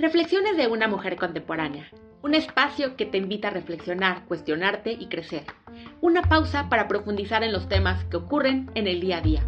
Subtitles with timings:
[0.00, 1.90] Reflexiones de una mujer contemporánea.
[2.22, 5.44] Un espacio que te invita a reflexionar, cuestionarte y crecer.
[6.00, 9.42] Una pausa para profundizar en los temas que ocurren en el día a día.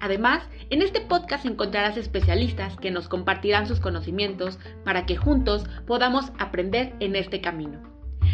[0.00, 6.30] Además, en este podcast encontrarás especialistas que nos compartirán sus conocimientos para que juntos podamos
[6.38, 7.87] aprender en este camino.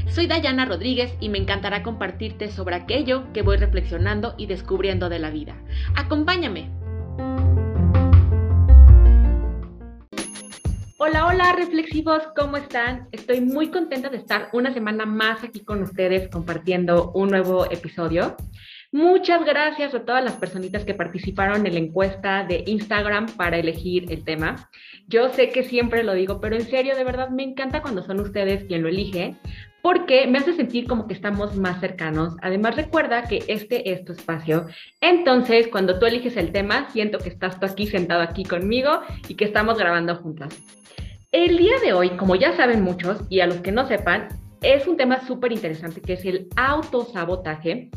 [0.09, 5.19] Soy Dayana Rodríguez y me encantará compartirte sobre aquello que voy reflexionando y descubriendo de
[5.19, 5.57] la vida.
[5.97, 6.71] Acompáñame.
[10.99, 13.09] Hola, hola reflexivos, ¿cómo están?
[13.13, 18.37] Estoy muy contenta de estar una semana más aquí con ustedes compartiendo un nuevo episodio.
[18.95, 24.11] Muchas gracias a todas las personitas que participaron en la encuesta de Instagram para elegir
[24.13, 24.71] el tema.
[25.09, 28.21] Yo sé que siempre lo digo, pero en serio, de verdad, me encanta cuando son
[28.21, 29.35] ustedes quien lo elige,
[29.85, 32.37] porque me hace sentir como que estamos más cercanos.
[32.41, 34.65] Además, recuerda que este es tu espacio.
[35.03, 39.35] Entonces, cuando tú eliges el tema, siento que estás tú aquí sentado aquí conmigo y
[39.35, 40.59] que estamos grabando juntas.
[41.33, 44.29] El día de hoy, como ya saben muchos, y a los que no sepan,
[44.65, 47.91] es un tema súper interesante que es el autosabotaje.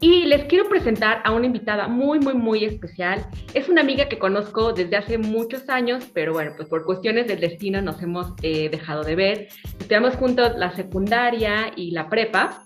[0.00, 3.26] Y les quiero presentar a una invitada muy, muy, muy especial.
[3.52, 7.40] Es una amiga que conozco desde hace muchos años, pero bueno, pues por cuestiones del
[7.40, 9.48] destino nos hemos eh, dejado de ver.
[9.78, 12.64] Estudiamos juntos la secundaria y la prepa.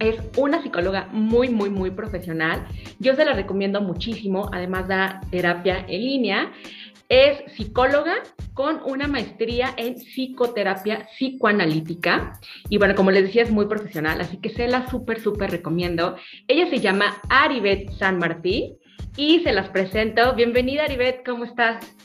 [0.00, 2.66] Es una psicóloga muy, muy, muy profesional.
[2.98, 4.48] Yo se la recomiendo muchísimo.
[4.52, 6.52] Además da terapia en línea.
[7.08, 8.16] Es psicóloga
[8.52, 12.38] con una maestría en psicoterapia psicoanalítica.
[12.68, 16.16] Y bueno, como les decía, es muy profesional, así que se la súper, súper recomiendo.
[16.48, 18.76] Ella se llama Aribet San Martí
[19.16, 20.34] y se las presento.
[20.34, 21.96] Bienvenida, Aribet, ¿cómo estás?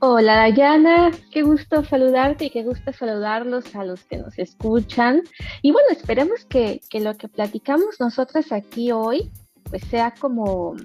[0.00, 5.22] Hola Dayana, qué gusto saludarte y qué gusto saludarlos a los que nos escuchan.
[5.62, 9.30] Y bueno, esperemos que, que lo que platicamos nosotras aquí hoy
[9.70, 10.76] pues sea como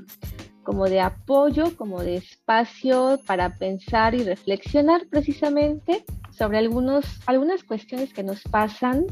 [0.64, 8.14] como de apoyo, como de espacio para pensar y reflexionar precisamente sobre algunos, algunas cuestiones
[8.14, 9.06] que nos pasan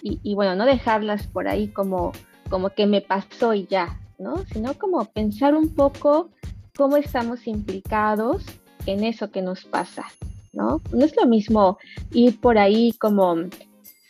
[0.00, 2.12] y, bueno, no dejarlas por ahí como,
[2.48, 4.44] como que me pasó y ya, ¿no?
[4.52, 6.30] Sino como pensar un poco
[6.76, 8.44] cómo estamos implicados
[8.86, 10.04] en eso que nos pasa,
[10.52, 10.80] ¿no?
[10.92, 11.78] No es lo mismo
[12.12, 13.34] ir por ahí como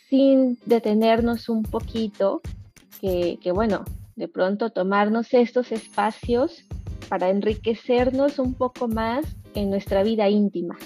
[0.09, 2.41] sin detenernos un poquito,
[3.01, 3.83] que, que bueno,
[4.19, 6.65] de pronto tomarnos estos espacios
[7.07, 9.25] para enriquecernos un poco más
[9.55, 10.77] en nuestra vida íntima.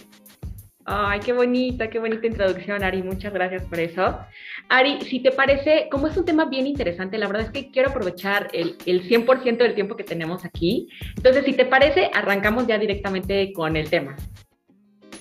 [0.85, 3.01] Ay, qué bonita, qué bonita introducción, Ari.
[3.01, 4.19] Muchas gracias por eso.
[4.69, 7.89] Ari, si te parece, como es un tema bien interesante, la verdad es que quiero
[7.89, 10.89] aprovechar el, el 100% del tiempo que tenemos aquí.
[11.17, 14.15] Entonces, si te parece, arrancamos ya directamente con el tema.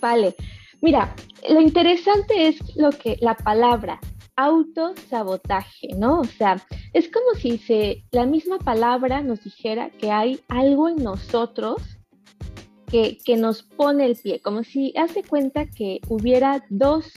[0.03, 0.35] Vale.
[0.83, 1.15] Mira,
[1.49, 4.01] lo interesante es lo que la palabra
[4.45, 6.21] autosabotaje, ¿no?
[6.21, 10.97] O sea, es como si se, la misma palabra nos dijera que hay algo en
[10.97, 11.83] nosotros
[12.87, 17.13] que, que nos pone el pie, como si hace cuenta que hubiera dos,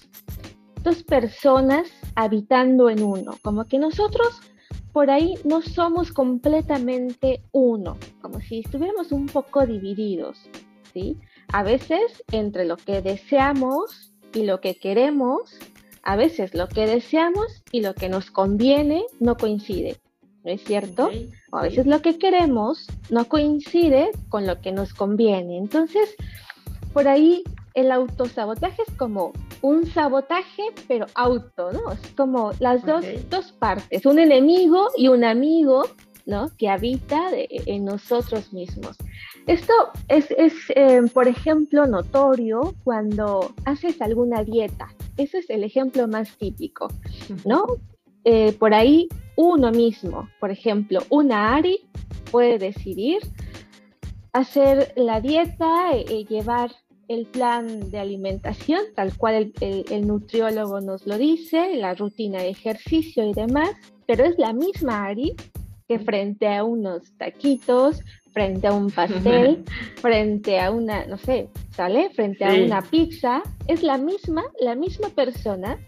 [0.84, 4.42] dos personas habitando en uno, como que nosotros
[4.96, 10.40] por ahí no somos completamente uno, como si estuviéramos un poco divididos,
[10.94, 11.18] ¿sí?
[11.52, 15.58] A veces entre lo que deseamos y lo que queremos,
[16.06, 19.98] a veces lo que deseamos y lo que nos conviene no coincide,
[20.44, 21.10] ¿no es cierto?
[21.52, 25.58] O a veces lo que queremos no coincide con lo que nos conviene.
[25.58, 26.16] Entonces,
[26.94, 31.92] por ahí el autosabotaje es como un sabotaje, pero auto, ¿no?
[31.92, 35.86] Es como las dos, dos partes, un enemigo y un amigo,
[36.28, 36.52] ¿no?
[36.58, 38.96] Que habita en nosotros mismos.
[39.48, 39.74] Esto
[40.08, 40.28] es,
[40.76, 44.88] eh, por ejemplo, notorio cuando haces alguna dieta.
[45.18, 46.88] Ese es el ejemplo más típico,
[47.46, 47.66] ¿no?
[48.24, 51.82] Eh, por ahí uno mismo, por ejemplo, una Ari
[52.32, 53.20] puede decidir
[54.34, 56.72] hacer la dieta, eh, llevar
[57.08, 63.24] el plan de alimentación, tal cual el, nutriólogo nos lo dice, la rutina de ejercicio
[63.24, 63.72] y demás,
[64.08, 65.36] pero es la misma Ari
[65.88, 68.02] que frente a unos taquitos,
[68.36, 69.64] frente a un pastel,
[70.02, 72.10] frente a una, no sé, ¿sale?
[72.10, 75.80] Frente a una pizza, es la misma, la misma persona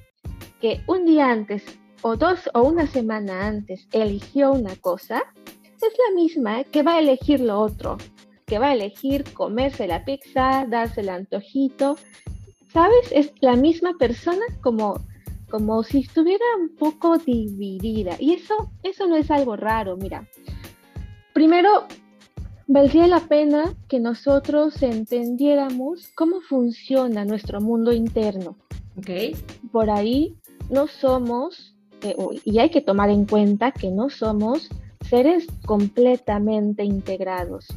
[0.62, 1.66] que un día antes
[2.02, 5.26] o dos o una semana antes eligió una cosa,
[5.76, 7.98] es la misma que va a elegir lo otro,
[8.46, 11.98] que va a elegir comerse la pizza, darse el antojito,
[12.72, 13.12] ¿sabes?
[13.12, 15.06] Es la misma persona como
[15.50, 20.28] como si estuviera un poco dividida y eso eso no es algo raro, mira.
[21.34, 21.88] Primero
[22.68, 28.58] valdría la pena que nosotros entendiéramos cómo funciona nuestro mundo interno.
[28.98, 29.36] Okay.
[29.72, 30.36] Por ahí
[30.70, 34.70] no somos, eh, y hay que tomar en cuenta que no somos
[35.10, 37.68] seres completamente integrados,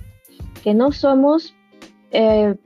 [0.63, 1.55] que no somos
[2.11, 2.57] eh,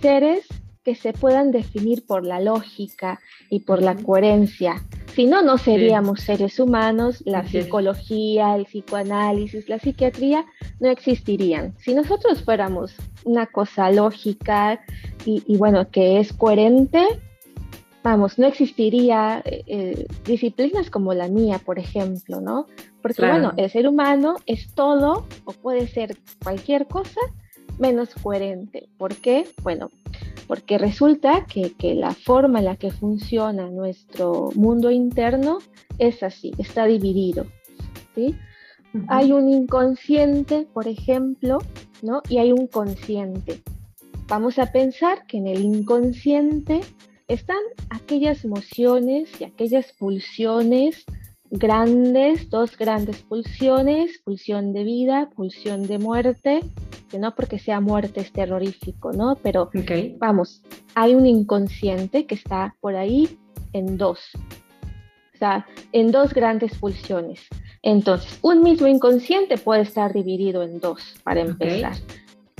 [0.00, 0.46] seres
[0.84, 3.20] que se puedan definir por la lógica
[3.50, 4.82] y por la coherencia.
[5.14, 10.44] Si no, no seríamos seres humanos, la psicología, el psicoanálisis, la psiquiatría
[10.80, 11.72] no existirían.
[11.78, 14.80] Si nosotros fuéramos una cosa lógica
[15.24, 17.06] y, bueno, que es coherente,
[18.02, 22.66] vamos, no existiría eh, eh, disciplinas como la mía, por ejemplo, ¿no?
[23.00, 27.20] Porque bueno, el ser humano es todo o puede ser cualquier cosa
[27.78, 28.88] menos coherente.
[28.98, 29.46] ¿Por qué?
[29.62, 29.90] Bueno,
[30.46, 35.58] porque resulta que, la forma en la que funciona nuestro mundo interno
[35.98, 37.46] es así, está dividido.
[38.14, 38.34] ¿sí?
[39.08, 41.58] Hay un inconsciente, por ejemplo,
[42.02, 42.22] ¿no?
[42.28, 43.62] y hay un consciente.
[44.28, 46.80] Vamos a pensar que en el inconsciente
[47.28, 47.58] están
[47.90, 51.04] aquellas emociones y aquellas pulsiones
[51.50, 56.60] grandes, dos grandes pulsiones, pulsión de vida, pulsión de muerte,
[57.18, 59.36] no porque sea muerte es terrorífico, ¿no?
[59.42, 59.70] Pero
[60.18, 60.62] vamos,
[60.94, 63.38] hay un inconsciente que está por ahí
[63.72, 64.20] en dos,
[65.34, 67.40] o sea, en dos grandes pulsiones.
[67.82, 71.94] Entonces, un mismo inconsciente puede estar dividido en dos, para empezar.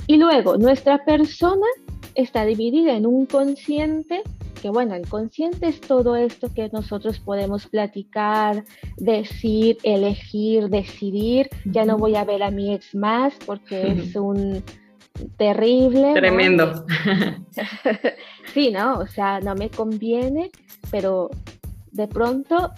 [0.07, 1.65] Y luego, nuestra persona
[2.13, 4.21] está dividida en un consciente
[4.69, 8.63] bueno, el consciente es todo esto que nosotros podemos platicar,
[8.97, 11.49] decir, elegir, decidir.
[11.65, 14.63] Ya no voy a ver a mi ex más porque es un
[15.37, 16.13] terrible.
[16.13, 16.85] Tremendo.
[18.53, 18.99] sí, ¿no?
[18.99, 20.51] O sea, no me conviene,
[20.91, 21.29] pero
[21.91, 22.71] de pronto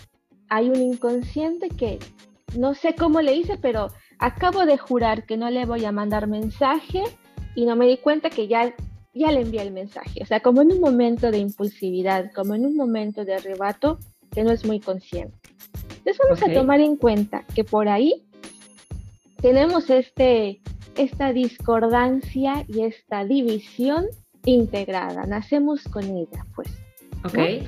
[0.50, 2.00] hay un inconsciente que
[2.56, 3.88] no sé cómo le hice, pero
[4.20, 7.04] acabo de jurar que no le voy a mandar mensaje
[7.56, 8.74] y no me di cuenta que ya
[9.18, 10.22] ya le envía el mensaje.
[10.22, 14.00] O sea, como en un momento de impulsividad, como en un momento de arrebato
[14.32, 15.38] que no es muy consciente.
[15.98, 18.26] Entonces vamos a tomar en cuenta que por ahí
[19.42, 20.62] tenemos este,
[20.96, 24.06] esta discordancia y esta división
[24.46, 25.26] integrada.
[25.26, 26.70] Nacemos con ella, pues.
[27.26, 27.68] Ok.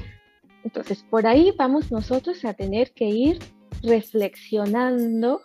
[0.64, 3.40] Entonces, por ahí vamos nosotros a tener que ir
[3.82, 5.42] reflexionando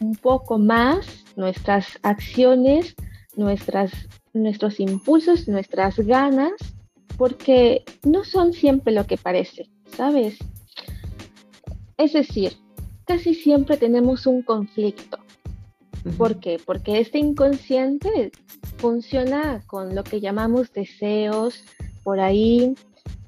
[0.00, 2.94] un poco más nuestras acciones,
[3.36, 3.92] nuestras
[4.42, 6.52] nuestros impulsos, nuestras ganas,
[7.16, 10.38] porque no son siempre lo que parece, ¿sabes?
[11.96, 12.52] Es decir,
[13.04, 15.18] casi siempre tenemos un conflicto.
[16.16, 16.60] ¿Por qué?
[16.64, 18.30] Porque este inconsciente
[18.76, 21.64] funciona con lo que llamamos deseos
[22.04, 22.74] por ahí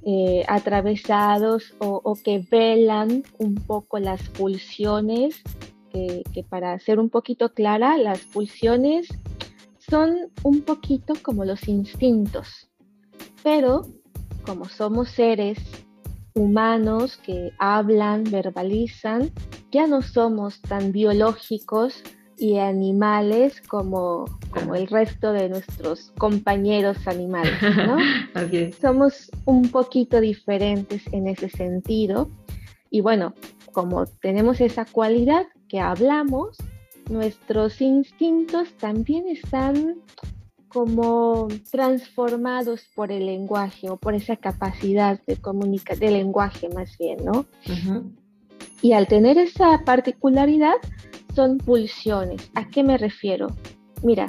[0.06, 5.42] eh, atravesados o, que velan un poco las pulsiones,
[5.92, 9.08] que, que para ser un poquito clara, las pulsiones
[9.90, 12.70] son un poquito como los instintos,
[13.42, 13.86] pero
[14.46, 15.58] como somos seres
[16.34, 19.32] humanos que hablan, verbalizan,
[19.72, 22.02] ya no somos tan biológicos
[22.38, 27.98] y animales como, como el resto de nuestros compañeros animales, ¿no?
[28.80, 32.30] Somos un poquito diferentes en ese sentido.
[32.90, 33.34] Y bueno,
[33.72, 36.56] como tenemos esa cualidad que hablamos,
[37.10, 39.96] nuestros instintos también están
[40.68, 47.18] como transformados por el lenguaje o por esa capacidad de comunicar, de lenguaje más bien,
[47.24, 47.46] ¿no?
[48.80, 50.76] Y al tener esa particularidad
[51.34, 52.50] son pulsiones.
[52.54, 53.48] ¿A qué me refiero?
[54.02, 54.28] Mira,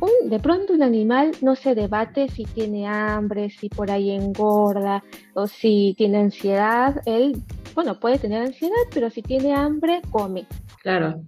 [0.00, 5.02] un, de pronto un animal no se debate si tiene hambre, si por ahí engorda
[5.34, 7.00] o si tiene ansiedad.
[7.06, 7.42] Él,
[7.74, 10.46] bueno, puede tener ansiedad, pero si tiene hambre, come.
[10.82, 11.22] Claro.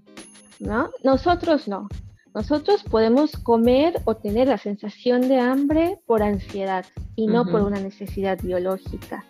[0.61, 0.91] ¿No?
[1.03, 1.88] Nosotros no.
[2.35, 6.85] Nosotros podemos comer o tener la sensación de hambre por ansiedad
[7.17, 9.25] y no por una necesidad biológica.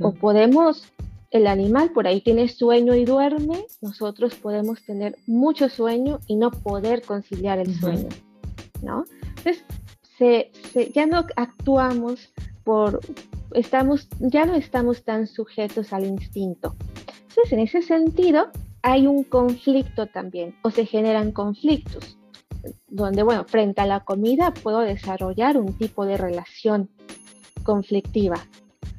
[0.00, 0.92] O podemos,
[1.30, 6.50] el animal por ahí tiene sueño y duerme, nosotros podemos tener mucho sueño y no
[6.50, 8.08] poder conciliar el sueño,
[8.80, 9.06] ¿no?
[9.44, 13.00] Entonces, ya no actuamos por,
[13.54, 16.76] estamos, ya no estamos tan sujetos al instinto.
[17.28, 18.50] Entonces, en ese sentido,
[18.82, 22.18] hay un conflicto también o se generan conflictos
[22.88, 26.90] donde, bueno, frente a la comida puedo desarrollar un tipo de relación
[27.62, 28.36] conflictiva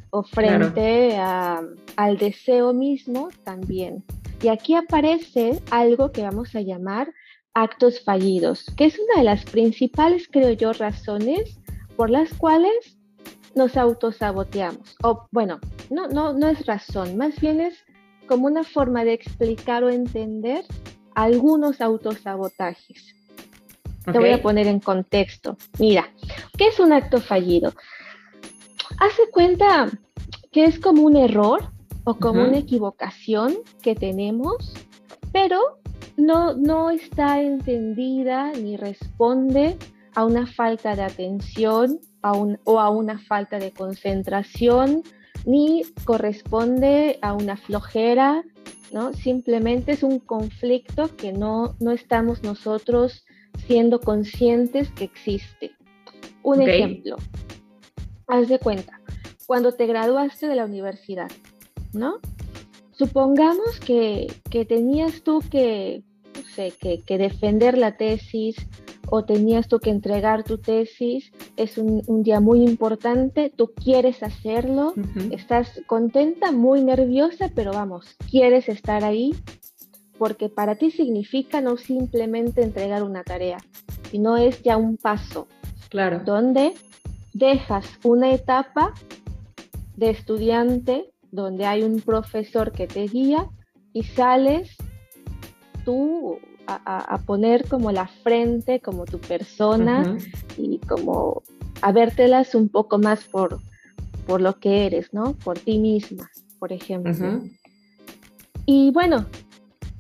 [0.10, 4.04] o frente al deseo mismo también.
[4.42, 7.14] Y aquí aparece algo que vamos a llamar
[7.54, 11.60] actos fallidos, que es una de las principales, creo yo, razones
[11.96, 12.98] por las cuales
[13.56, 14.96] nos autosaboteamos.
[15.04, 15.60] O bueno,
[15.90, 17.86] no, no, no es razón, más bien es
[18.28, 20.66] como una forma de explicar o entender
[21.16, 23.16] algunos autosabotajes.
[24.06, 25.58] Te voy a poner en contexto.
[25.80, 26.10] Mira,
[26.58, 27.74] ¿qué es un acto fallido?
[29.00, 29.90] Hace cuenta
[30.52, 31.72] que es como un error
[32.04, 34.74] o como una equivocación que tenemos,
[35.32, 35.80] pero
[36.18, 39.78] no, no está entendida ni responde
[40.16, 45.04] a una falta de atención o a una falta de concentración,
[45.46, 48.44] ni corresponde a una flojera,
[48.92, 49.14] ¿no?
[49.14, 53.26] Simplemente es un conflicto que no, no estamos nosotros
[53.68, 55.72] siendo conscientes que existe.
[56.44, 57.16] Un ejemplo,
[58.28, 59.00] haz de cuenta,
[59.48, 61.32] cuando te graduaste de la universidad,
[61.94, 62.20] ¿no?
[62.92, 64.28] Supongamos que,
[64.68, 66.04] tenías tú que,
[66.56, 68.56] que, defender la tesis
[69.10, 74.94] o tenías tú que entregar tu tesis, es un, día muy importante, tú quieres hacerlo,
[75.32, 79.36] estás contenta, muy nerviosa, pero vamos, quieres estar ahí
[80.18, 83.58] porque para ti significa no simplemente entregar una tarea,
[84.10, 85.48] sino es ya un paso.
[85.90, 86.22] Claro.
[86.24, 86.74] Donde
[87.34, 88.94] dejas una etapa
[89.96, 93.50] de estudiante donde hay un profesor que te guía
[93.92, 94.76] y sales
[95.84, 100.18] tú a, poner como la frente, como tu persona
[100.58, 101.44] y como
[101.82, 103.60] a vértelas un poco más por,
[104.26, 105.34] por lo que eres, ¿no?
[105.34, 106.30] Por ti misma,
[106.60, 107.42] por ejemplo.
[108.66, 109.26] Y bueno,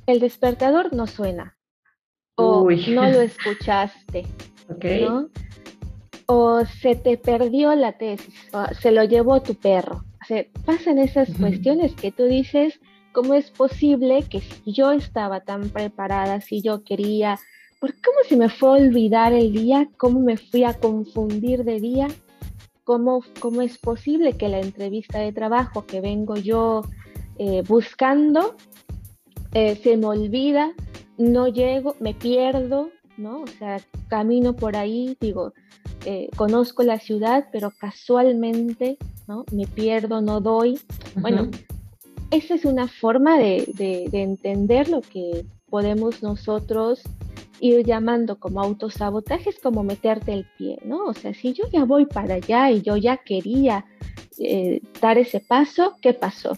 [0.07, 1.57] el despertador no suena
[2.35, 4.25] o no lo escuchaste,
[5.01, 5.29] ¿no?
[6.25, 10.03] o se te perdió la tesis, o se lo llevó tu perro
[10.65, 12.79] pasan esas cuestiones que tú dices,
[13.13, 17.39] ¿cómo es posible que si yo estaba tan preparada, si yo quería,
[17.79, 19.87] ¿por cómo se me fue a olvidar el día?
[19.97, 22.07] ¿Cómo me fui a confundir de día?
[22.83, 26.81] ¿Cómo, cómo es posible que la entrevista de trabajo que vengo yo
[27.37, 28.55] eh, buscando
[29.53, 30.73] eh, se me olvida,
[31.17, 33.43] no llego, me pierdo, ¿no?
[33.43, 33.79] O sea,
[34.09, 35.53] camino por ahí, digo,
[36.05, 39.45] eh, conozco la ciudad, pero casualmente ¿no?
[39.51, 40.79] Me pierdo, no doy.
[41.15, 41.49] Bueno,
[42.33, 47.01] esa es una forma de, entender lo que podemos nosotros
[47.59, 51.05] ir llamando como autosabotaje, es como meterte el pie, ¿no?
[51.05, 53.85] O sea, si yo ya voy para allá y yo ya quería
[54.39, 56.57] eh, dar ese paso, ¿qué pasó?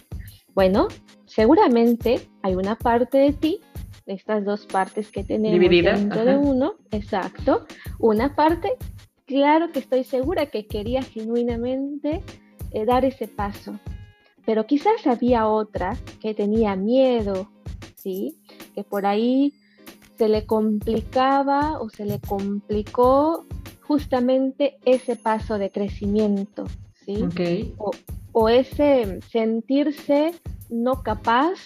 [0.53, 0.87] Bueno,
[1.25, 3.59] seguramente hay una parte de ti,
[4.05, 7.65] estas dos partes que tenemos dentro de uno, exacto,
[7.99, 8.71] una parte,
[9.25, 12.23] claro que estoy segura que quería genuinamente
[12.71, 13.77] eh, dar ese paso.
[14.45, 17.49] Pero quizás había otra que tenía miedo,
[17.95, 18.37] ¿sí?
[18.73, 19.53] Que por ahí
[20.17, 23.45] se le complicaba o se le complicó
[23.81, 26.65] justamente ese paso de crecimiento,
[27.05, 27.73] ¿sí?
[27.77, 27.91] O,
[28.31, 30.33] o ese sentirse
[30.69, 31.59] no capaz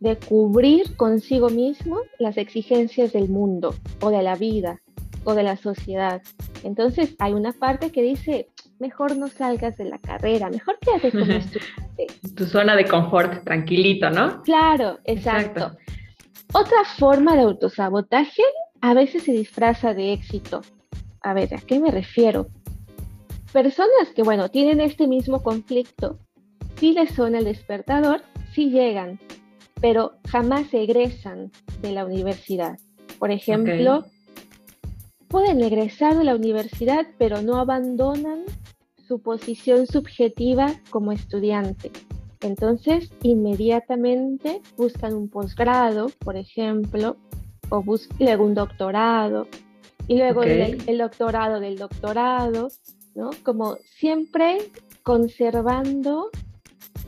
[0.00, 4.80] de cubrir consigo mismo las exigencias del mundo o de la vida
[5.26, 6.22] o de la sociedad.
[6.62, 11.24] Entonces hay una parte que dice, mejor no salgas de la carrera, mejor quédate como
[11.24, 12.06] estudiante.
[12.36, 14.42] Tu zona de confort, tranquilito, ¿no?
[14.42, 15.76] Claro, exacto.
[16.54, 18.42] Otra forma de autosabotaje
[18.80, 20.62] a veces se disfraza de éxito.
[21.22, 22.46] A ver, ¿a qué me refiero?
[23.52, 26.20] Personas que, bueno, tienen este mismo conflicto,
[26.76, 29.18] sí les suena el despertador, sí llegan,
[29.80, 31.50] pero jamás egresan
[31.82, 32.78] de la universidad.
[33.18, 34.04] Por ejemplo,
[35.28, 38.44] pueden egresar de la universidad, pero no abandonan
[39.06, 41.90] su posición subjetiva como estudiante.
[42.40, 47.16] Entonces, inmediatamente buscan un posgrado, por ejemplo,
[47.68, 49.48] o buscan un doctorado,
[50.08, 52.68] y luego el, doctorado del doctorado,
[53.14, 53.30] ¿no?
[53.42, 54.58] Como siempre
[55.02, 56.30] conservando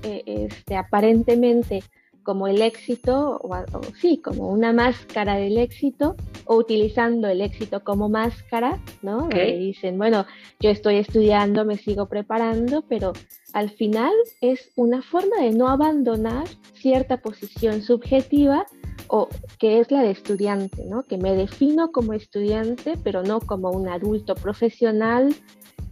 [0.02, 1.84] eh, este, aparentemente
[2.28, 8.10] como el éxito, o, sí, como una máscara del éxito, o utilizando el éxito como
[8.10, 9.30] máscara, ¿no?
[9.30, 10.26] dicen, bueno,
[10.60, 13.14] yo estoy estudiando, me sigo preparando, pero
[13.54, 18.66] al final es una forma de no abandonar cierta posición subjetiva
[19.06, 21.04] o que es la de estudiante, ¿no?
[21.04, 25.34] Que me defino como estudiante, pero no como un adulto profesional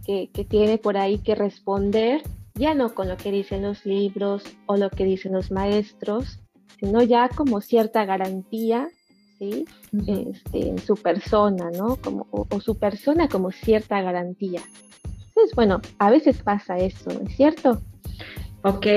[0.05, 2.21] que, que tiene por ahí que responder
[2.57, 6.39] ya no con lo que dicen los libros o lo que dicen los maestros,
[6.79, 8.89] sino ya como cierta garantía
[9.39, 9.65] ¿sí?
[10.07, 11.97] Este, en su persona, ¿no?
[11.97, 14.61] Como, o, su persona como cierta garantía.
[15.27, 17.81] Entonces, bueno, a veces pasa eso, ¿no es cierto?
[18.63, 18.87] Ok.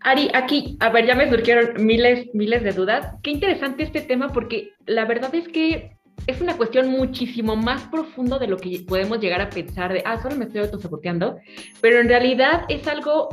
[0.00, 3.14] Ari, aquí, a ver, ya me surgieron miles, miles de dudas.
[3.22, 8.38] Qué interesante este tema porque la verdad es que es una cuestión muchísimo más profundo
[8.38, 11.38] de lo que podemos llegar a pensar de, ah, solo me estoy autosaboteando,
[11.80, 13.28] pero en realidad es algo,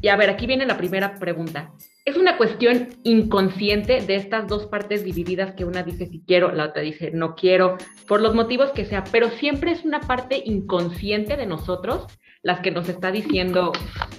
[0.00, 1.72] y a ver, aquí viene la primera pregunta.
[2.04, 6.66] Es una cuestión inconsciente de estas dos partes divididas que una dice si quiero, la
[6.66, 11.36] otra dice no quiero, por los motivos que sea, pero siempre es una parte inconsciente
[11.36, 12.06] de nosotros
[12.42, 13.72] las que nos está diciendo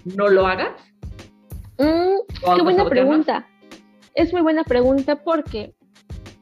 [0.04, 0.82] no lo hagas.
[1.78, 3.48] Mm, qué buena pregunta.
[4.16, 5.76] Es muy buena pregunta porque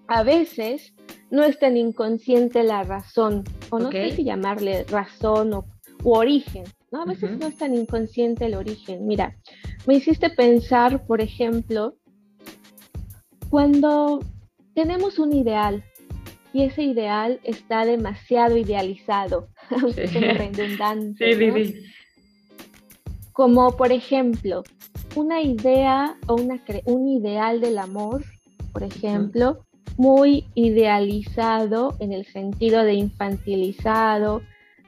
[0.07, 0.93] a veces
[1.33, 5.65] no es tan inconsciente la razón, o no sé si llamarle razón o
[6.03, 7.01] u origen, ¿no?
[7.01, 9.07] A veces no es tan inconsciente el origen.
[9.07, 9.35] Mira,
[9.87, 11.95] me hiciste pensar, por ejemplo,
[13.49, 14.19] cuando
[14.75, 15.83] tenemos un ideal
[16.53, 21.35] y ese ideal está demasiado idealizado, aunque redundante.
[21.35, 21.75] Sí,
[23.31, 24.63] Como por ejemplo,
[25.15, 28.23] una idea o una un ideal del amor,
[28.71, 29.65] por ejemplo,
[29.97, 34.41] muy idealizado en el sentido de infantilizado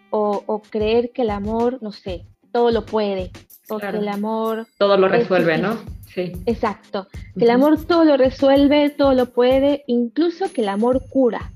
[0.09, 3.31] o, creer que el amor, no sé, todo lo puede,
[3.69, 4.65] o que el amor...
[4.77, 5.77] Todo lo resuelve, ¿no?
[6.05, 6.31] Sí.
[6.45, 11.51] Exacto, que el amor todo lo resuelve, todo lo puede, incluso que el amor cura.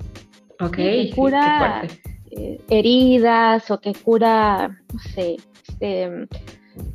[0.60, 0.76] Ok.
[0.76, 1.84] Que cura
[2.32, 6.28] eh, heridas o que cura, no sé, este,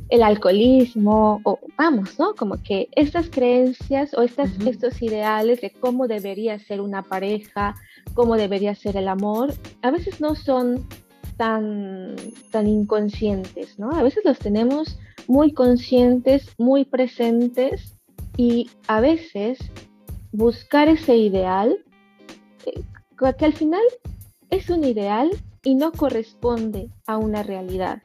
[0.09, 2.35] el alcoholismo, o vamos, ¿no?
[2.35, 7.75] Como que estas creencias o estas, estos ideales de cómo debería ser una pareja,
[8.13, 10.85] cómo debería ser el amor, a veces no son
[11.37, 12.15] tan,
[12.51, 13.91] tan inconscientes, ¿no?
[13.91, 17.93] A veces los tenemos muy conscientes, muy presentes
[18.37, 19.57] y a veces
[20.31, 21.77] buscar ese ideal,
[22.65, 22.81] eh,
[23.37, 23.83] que al final
[24.49, 25.29] es un ideal
[25.63, 28.03] y no corresponde a una realidad.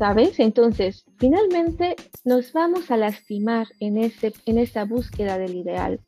[0.00, 0.40] ¿Sabes?
[0.40, 6.00] Entonces, finalmente nos vamos a lastimar en, ese, en esa búsqueda del ideal,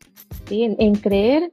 [0.48, 0.62] ¿sí?
[0.62, 1.52] en, creer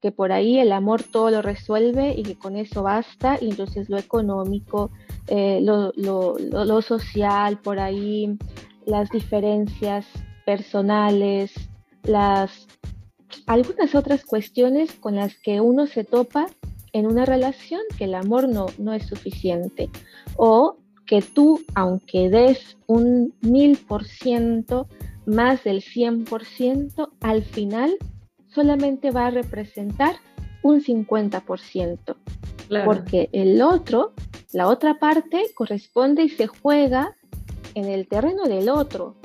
[0.00, 3.90] que por ahí el amor todo lo resuelve y que con eso basta, y entonces
[3.90, 4.92] lo económico,
[5.26, 8.38] eh, lo, lo, lo, social, por ahí
[8.86, 10.06] las diferencias
[10.46, 11.52] personales,
[12.04, 12.68] las
[13.48, 16.46] algunas otras cuestiones con las que uno se topa
[16.92, 19.90] en una relación que el amor no, no es suficiente.
[20.36, 20.79] O
[21.10, 24.86] que tú, aunque des un mil por ciento
[25.26, 27.96] más del 100%, al final
[28.46, 30.14] solamente va a representar
[30.62, 32.16] un 50%.
[32.84, 34.12] Porque el otro,
[34.52, 37.16] la otra parte, corresponde y se juega
[37.74, 39.16] en el terreno del otro.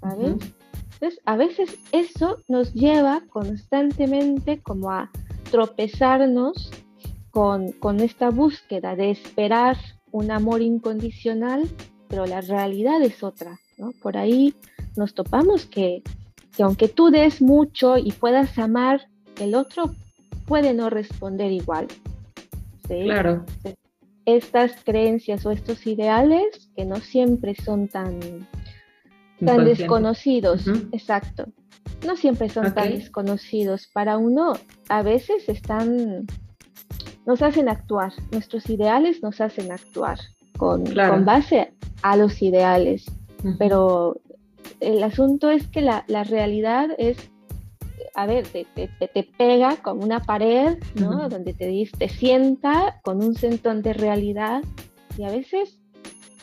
[0.00, 0.36] ¿sabes?
[0.92, 5.10] Entonces, a veces eso nos lleva constantemente como a
[5.50, 6.70] tropezarnos
[7.32, 9.76] con, con esta búsqueda de esperar
[10.14, 11.68] un amor incondicional,
[12.06, 13.90] pero la realidad es otra, ¿no?
[14.00, 14.54] Por ahí
[14.96, 16.04] nos topamos que,
[16.60, 19.08] aunque tú des mucho y puedas amar,
[19.40, 19.92] el otro
[20.46, 21.88] puede no responder igual.
[22.86, 23.44] Claro.
[24.24, 28.20] Estas creencias o estos ideales que no siempre son tan,
[29.44, 31.46] tan desconocidos, exacto,
[32.06, 33.88] no siempre son tan desconocidos.
[33.92, 34.52] Para uno,
[34.88, 36.26] a veces están
[37.26, 40.18] nos hacen actuar, nuestros ideales nos hacen actuar
[40.56, 43.06] con, con base a los ideales,
[43.58, 44.20] pero
[44.80, 47.30] el asunto es que la, la realidad es,
[48.14, 51.28] a ver, te, te, te, pega como una pared, ¿no?
[51.28, 54.62] Donde te, te sienta con un sentón de realidad
[55.16, 55.80] y a veces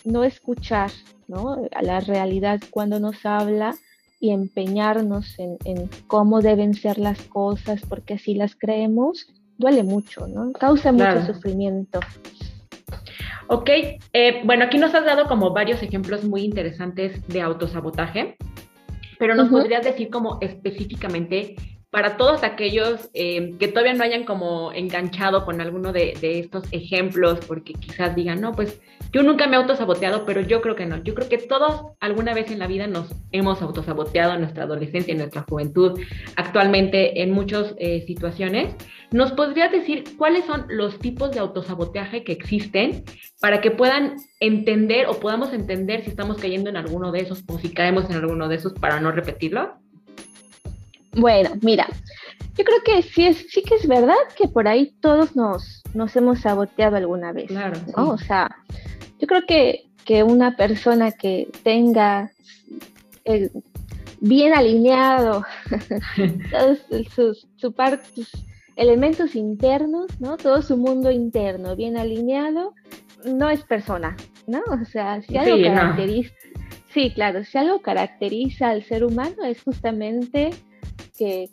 [0.03, 0.91] no escuchar,
[1.27, 1.57] ¿no?
[1.73, 3.75] A la realidad cuando nos habla
[4.19, 9.27] y empeñarnos en, en, cómo deben ser las cosas porque así las creemos
[9.61, 10.51] duele mucho, ¿no?
[10.51, 12.01] Causa mucho sufrimiento.
[13.47, 13.69] Ok,
[14.13, 18.35] eh, bueno, aquí nos has dado como varios ejemplos muy interesantes de autosabotaje,
[19.19, 21.55] pero nos podrías decir como específicamente
[21.91, 27.39] para todos aquellos eh, que todavía no hayan como enganchado con alguno de, estos ejemplos,
[27.45, 28.79] porque quizás digan, no, pues
[29.11, 31.03] yo nunca me he autosaboteado, pero yo creo que no.
[31.03, 35.11] Yo creo que todos alguna vez en la vida nos hemos autosaboteado en nuestra adolescencia,
[35.11, 35.99] en nuestra juventud,
[36.37, 38.73] actualmente en muchas eh, situaciones.
[39.11, 43.03] ¿Nos podrías decir cuáles son los tipos de autosaboteaje que existen
[43.41, 47.59] para que puedan entender o podamos entender si estamos cayendo en alguno de esos o
[47.59, 49.81] si caemos en alguno de esos para no repetirlo?
[51.13, 51.87] Bueno, mira,
[52.57, 56.15] yo creo que sí, es, sí que es verdad que por ahí todos nos, nos
[56.15, 57.47] hemos saboteado alguna vez.
[57.47, 57.79] Claro.
[57.95, 58.49] O sea,
[59.19, 62.31] yo creo que, que una persona que tenga
[64.19, 65.43] bien alineado
[66.51, 66.79] todos
[67.13, 67.73] sus, su
[68.13, 68.31] sus
[68.75, 70.37] elementos internos, ¿no?
[70.37, 72.73] Todo su mundo interno bien alineado,
[73.25, 74.15] no es persona,
[74.47, 74.61] ¿no?
[74.81, 76.33] O sea, si algo caracteriza,
[76.93, 80.51] sí, claro, si algo caracteriza al ser humano es justamente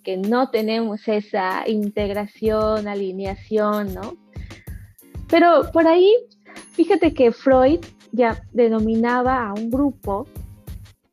[0.02, 4.16] que, no tenemos esa integración, alineación, ¿no?
[5.28, 6.10] Pero por ahí,
[6.72, 7.80] fíjate que Freud
[8.12, 10.26] ya denominaba a un grupo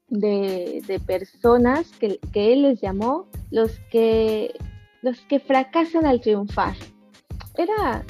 [0.07, 4.53] de, personas que, él les llamó los que,
[5.01, 6.75] los que fracasan al triunfar.
[7.57, 8.05] Era,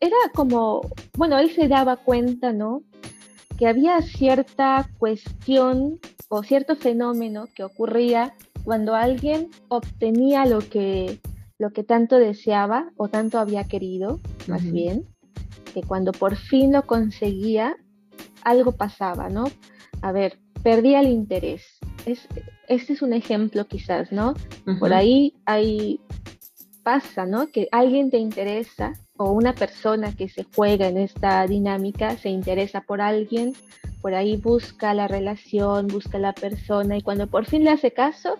[0.00, 0.80] era como,
[1.16, 2.82] bueno, él se daba cuenta, ¿no?
[3.56, 11.20] Que había cierta cuestión o cierto fenómeno que ocurría cuando alguien obtenía lo que,
[11.58, 15.06] lo que tanto deseaba o tanto había querido, más bien,
[15.72, 17.76] que cuando por fin lo conseguía,
[18.42, 19.44] algo pasaba, ¿no?
[20.02, 21.62] A ver, perdía el interés.
[22.06, 22.26] Es,
[22.68, 24.34] este es un ejemplo quizás, ¿no?
[24.78, 26.00] Por ahí hay,
[26.90, 27.46] pasa, ¿no?
[27.52, 32.80] Que alguien te interesa o una persona que se juega en esta dinámica se interesa
[32.80, 33.52] por alguien,
[34.02, 38.38] por ahí busca la relación, busca la persona y cuando por fin le hace caso,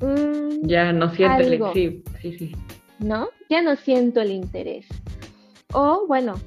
[0.00, 2.52] mm, ya no siente el sí, sí, sí.
[2.98, 3.28] ¿No?
[3.48, 4.86] Ya no siento el interés.
[5.72, 6.40] O bueno,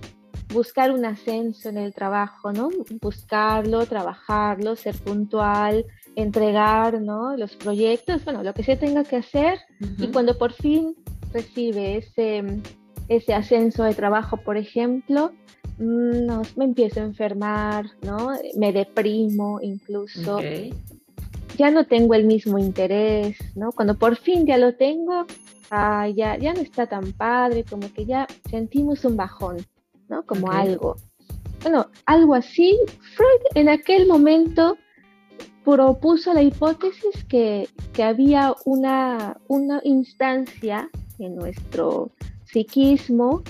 [0.51, 2.69] buscar un ascenso en el trabajo, ¿no?
[3.01, 5.85] Buscarlo, trabajarlo, ser puntual,
[6.15, 7.35] entregar, ¿no?
[7.37, 9.59] Los proyectos, bueno, lo que se tenga que hacer.
[9.97, 10.95] Y cuando por fin
[11.33, 12.43] recibe ese,
[13.07, 15.31] ese ascenso de trabajo, por ejemplo,
[15.77, 18.31] mm, no, me empiezo a enfermar, ¿no?
[18.55, 20.39] Me deprimo incluso.
[21.57, 23.71] Ya no tengo el mismo interés, ¿no?
[23.71, 25.25] Cuando por fin ya lo tengo,
[25.69, 29.57] ah, ya, ya no está tan padre, como que ya sentimos un bajón,
[30.11, 30.23] ¿no?
[30.25, 30.97] Como algo.
[31.63, 32.77] Bueno, algo así.
[33.15, 34.77] Freud en aquel momento
[35.63, 42.11] propuso la hipótesis que, que había una, una instancia en nuestro
[42.45, 43.43] psiquismo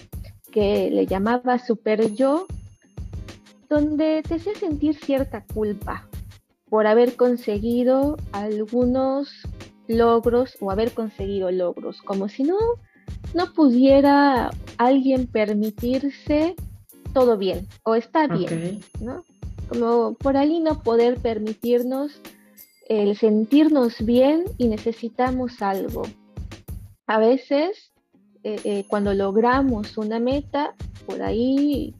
[0.51, 2.45] que le llamaba super yo,
[3.69, 6.07] donde te hace sentir cierta culpa
[6.69, 9.29] por haber conseguido algunos
[9.87, 12.57] logros o haber conseguido logros, como si no,
[13.33, 16.55] no pudiera alguien permitirse
[17.13, 19.23] todo bien o está bien, ¿no?
[19.69, 22.21] Como por ahí no poder permitirnos
[22.87, 26.03] el sentirnos bien y necesitamos algo.
[27.07, 27.91] A veces,
[28.43, 30.73] eh, eh, cuando logramos una meta,
[31.05, 31.93] por ahí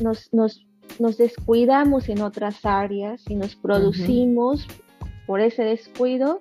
[0.00, 0.64] nos, nos,
[1.18, 4.66] descuidamos en otras áreas y nos producimos
[5.26, 6.40] por ese descuido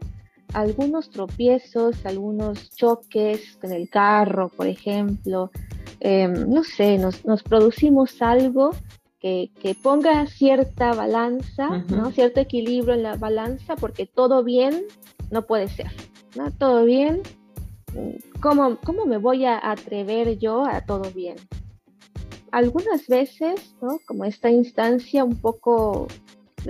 [0.54, 5.52] algunos tropiezos, algunos choques en el carro, por ejemplo,
[6.00, 8.72] em, no sé, nos, producimos algo
[9.20, 9.50] que,
[9.84, 12.12] ponga cierta balanza, ¿no?
[12.12, 14.86] cierto equilibrio en la balanza, porque todo bien
[15.32, 15.92] no puede ser,
[16.36, 16.50] ¿no?
[16.52, 17.22] Todo bien,
[18.42, 21.36] ¿cómo, cómo me voy a atrever yo a todo bien?
[22.52, 24.00] Algunas veces, ¿no?
[24.06, 26.08] Como esta instancia un poco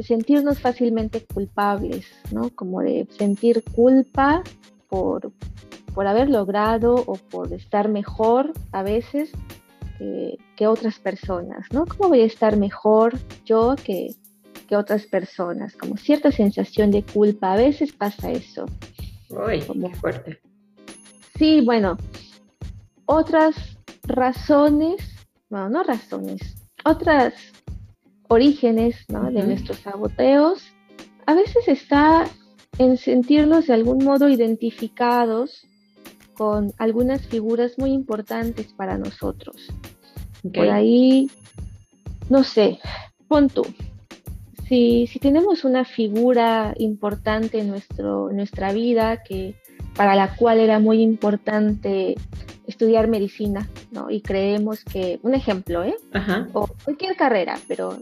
[0.03, 2.49] sentirnos fácilmente culpables, ¿no?
[2.49, 4.43] Como de sentir culpa
[4.89, 5.31] por,
[5.93, 9.31] por haber logrado o por estar mejor a veces
[10.55, 11.85] que, otras personas, ¿no?
[11.85, 14.09] ¿Cómo voy a estar mejor yo que,
[14.67, 15.75] que otras personas?
[15.75, 18.65] Como cierta sensación de culpa, a veces pasa eso.
[19.29, 20.39] Uy, como fuerte.
[21.37, 21.97] Sí, bueno,
[23.05, 26.41] otras razones, bueno, no razones,
[26.83, 27.33] otras
[28.27, 30.63] orígenes de nuestros saboteos,
[31.25, 32.25] a veces está
[32.77, 35.67] en sentirnos de algún modo identificados
[36.35, 39.67] con algunas figuras muy importantes para nosotros.
[40.53, 41.29] Por ahí,
[42.29, 42.79] no sé,
[43.27, 43.63] pon tú.
[44.67, 49.55] Si, si tenemos una figura importante en, nuestro, nuestra vida que,
[49.95, 52.15] para la cual era muy importante
[52.67, 54.11] estudiar medicina, ¿no?
[54.11, 55.95] Y creemos que, un ejemplo, ¿eh?
[56.53, 57.97] O cualquier carrera, pero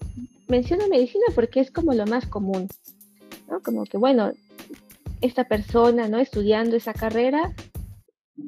[0.47, 2.67] menciono medicina porque es como lo más común,
[3.47, 3.61] ¿no?
[3.61, 4.31] Como que, bueno,
[5.21, 6.17] esta persona, ¿no?
[6.17, 7.53] Estudiando esa carrera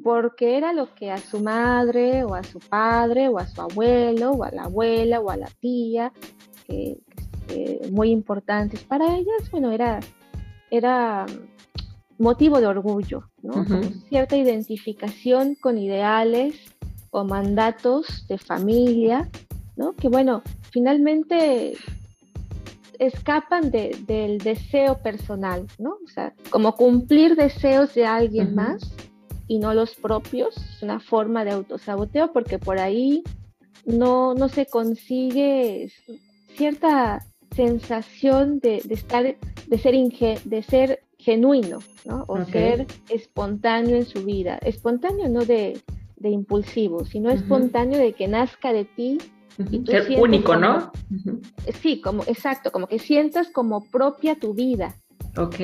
[0.02, 4.32] porque era lo que a su madre o a su padre o a su abuelo
[4.32, 6.12] o a la abuela o a la tía,
[6.66, 6.98] que,
[7.90, 10.00] muy importantes para ellas, bueno, era,
[10.70, 11.24] era
[12.18, 13.64] motivo de orgullo, ¿no?
[14.08, 16.56] cierta identificación con ideales
[17.10, 19.28] o mandatos de familia,
[19.76, 19.94] ¿no?
[19.94, 21.76] Que bueno, finalmente
[22.98, 25.98] escapan del deseo personal, ¿no?
[26.04, 28.92] O sea, como cumplir deseos de alguien más
[29.46, 33.22] y no los propios, es una forma de autosaboteo porque por ahí
[33.86, 35.90] no, no se consigue
[36.56, 39.24] cierta sensación de, estar,
[39.66, 42.24] de ser, de ser genuino, ¿no?
[42.28, 44.58] O ser espontáneo en su vida.
[44.62, 45.80] Espontáneo no de,
[46.22, 49.18] impulsivo, sino espontáneo de que nazca de ti.
[49.58, 50.92] y tú ser único, ¿no?
[51.82, 54.94] Sí, como, exacto, como que sientas como propia tu vida.
[55.36, 55.56] Ok.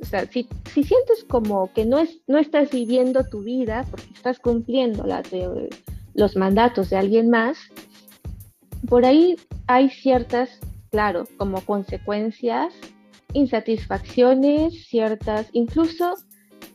[0.00, 4.12] O sea, si, si, sientes como que no, es, no estás viviendo tu vida porque
[4.14, 5.22] estás cumpliendo la,
[6.14, 7.58] los mandatos de alguien más,
[8.88, 12.72] por ahí hay ciertas, claro, como consecuencias
[13.32, 16.14] insatisfacciones, ciertas, incluso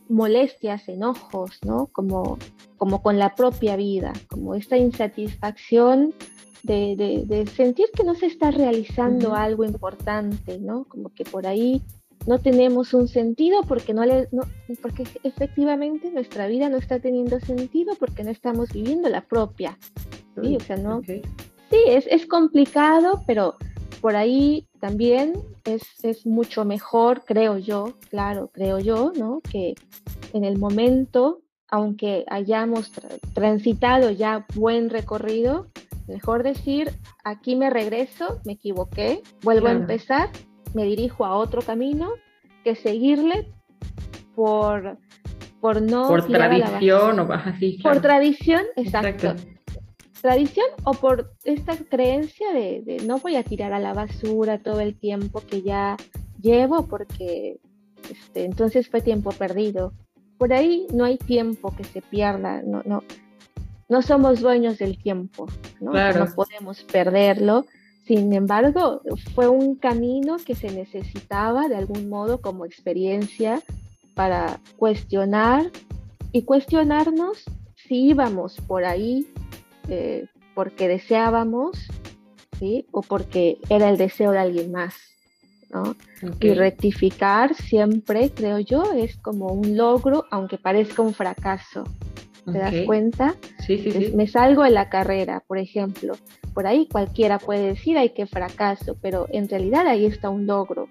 [0.08, 1.86] molestias, enojos, ¿no?
[1.86, 2.38] Como,
[2.76, 6.14] como con la propia vida, como esta insatisfacción
[6.62, 10.84] de, sentir que no se está realizando algo importante, ¿no?
[10.84, 11.82] Como que por ahí
[12.26, 14.42] no tenemos un sentido porque no le no,
[14.80, 19.76] porque efectivamente nuestra vida no está teniendo sentido porque no estamos viviendo la propia
[20.40, 21.20] sí o sea no sí
[21.86, 23.56] es, es complicado pero
[24.00, 29.74] por ahí también es, es, mucho mejor creo yo claro creo yo no que
[30.32, 32.92] en el momento aunque hayamos
[33.34, 35.68] transitado ya buen recorrido
[36.06, 36.90] mejor decir
[37.24, 40.30] aquí me regreso me equivoqué vuelvo a empezar
[40.74, 42.10] me dirijo a otro camino
[42.64, 43.52] que seguirle
[44.34, 44.98] por,
[45.60, 46.08] por no...
[46.08, 47.78] Por tradición o así.
[47.82, 49.34] Por tradición, exacto.
[50.24, 54.80] Tradición o por esta creencia de, de, no voy a tirar a la basura todo
[54.80, 55.98] el tiempo que ya
[56.40, 57.60] llevo porque
[58.10, 59.92] este, entonces fue tiempo perdido.
[60.38, 63.02] Por ahí no hay tiempo que se pierda, no, no,
[63.90, 65.46] no somos dueños del tiempo,
[65.80, 65.92] ¿no?
[65.92, 67.66] no podemos perderlo
[68.06, 69.00] sin embargo,
[69.34, 73.62] fue un camino que se necesitaba de algún modo como experiencia
[74.14, 75.70] para cuestionar
[76.30, 79.26] y cuestionarnos si íbamos por ahí
[79.88, 81.88] eh, porque deseábamos
[82.58, 82.86] ¿sí?
[82.92, 84.94] o porque era el deseo de alguien más.
[85.70, 85.96] ¿no?
[86.40, 91.84] Y rectificar siempre, creo yo, es como un logro, aunque parezca un fracaso.
[92.44, 93.34] ¿Te das cuenta?
[93.66, 94.12] Sí, sí, sí.
[94.14, 96.14] Me salgo de la carrera, por ejemplo.
[96.52, 100.88] Por ahí cualquiera puede decir, ay, qué fracaso, pero en realidad ahí está un logro.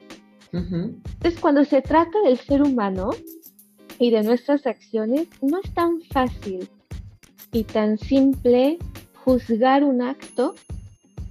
[0.52, 3.12] Entonces, cuando se trata del ser humano
[4.00, 6.68] y de nuestras acciones, no es tan fácil
[7.54, 8.78] y tan simple
[9.24, 10.56] juzgar un acto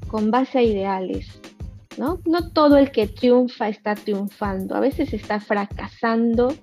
[0.08, 1.40] con base a ideales.
[1.98, 2.20] ¿no?
[2.24, 6.54] no todo el que triunfa está triunfando, a veces está fracasando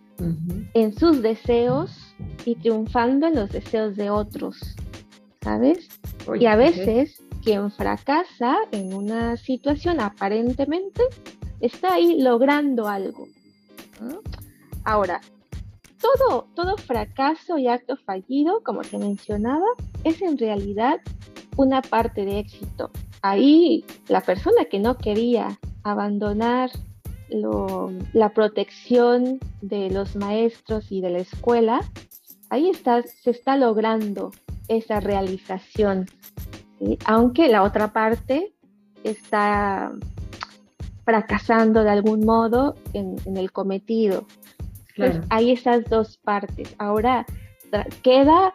[0.74, 2.14] en sus deseos
[2.46, 4.76] y triunfando en los deseos de otros,
[5.42, 5.88] ¿sabes?
[6.38, 11.04] y a veces quien fracasa en una situación aparentemente
[11.62, 13.28] está ahí logrando algo.
[14.84, 15.22] Ahora,
[16.00, 19.66] todo, todo fracaso y acto fallido, como te mencionaba,
[20.04, 21.00] es en realidad
[21.58, 22.92] una parte de éxito.
[23.22, 26.72] Ahí la persona que no quería abandonar
[28.14, 31.82] la protección de los maestros y de la escuela,
[32.50, 34.32] ahí está, se está logrando
[34.68, 36.08] esa realización
[37.06, 38.54] aunque la otra parte
[39.04, 39.92] está
[41.04, 44.26] fracasando de algún modo en, el cometido.
[45.30, 46.76] Hay esas dos partes.
[46.78, 47.26] Ahora
[48.04, 48.54] queda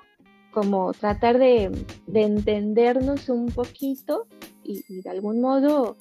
[0.53, 1.71] como tratar de,
[2.13, 4.27] entendernos un poquito
[4.63, 5.97] y, de algún modo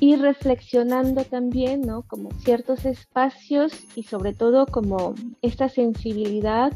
[0.00, 2.02] ir reflexionando también, ¿no?
[2.02, 6.72] Como ciertos espacios y sobre todo como esta sensibilidad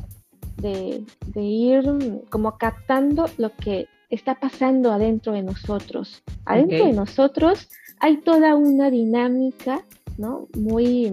[0.58, 1.82] de, de ir
[2.30, 6.22] como captando lo que está pasando adentro de nosotros.
[6.44, 9.84] Adentro de nosotros hay toda una dinámica,
[10.18, 10.46] ¿no?
[10.56, 11.12] Muy,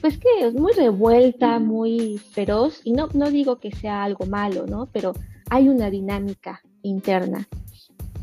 [0.00, 4.66] pues que es muy revuelta, muy feroz, y no, no digo que sea algo malo,
[4.66, 4.88] ¿no?
[4.92, 5.12] Pero
[5.50, 7.48] hay una dinámica interna.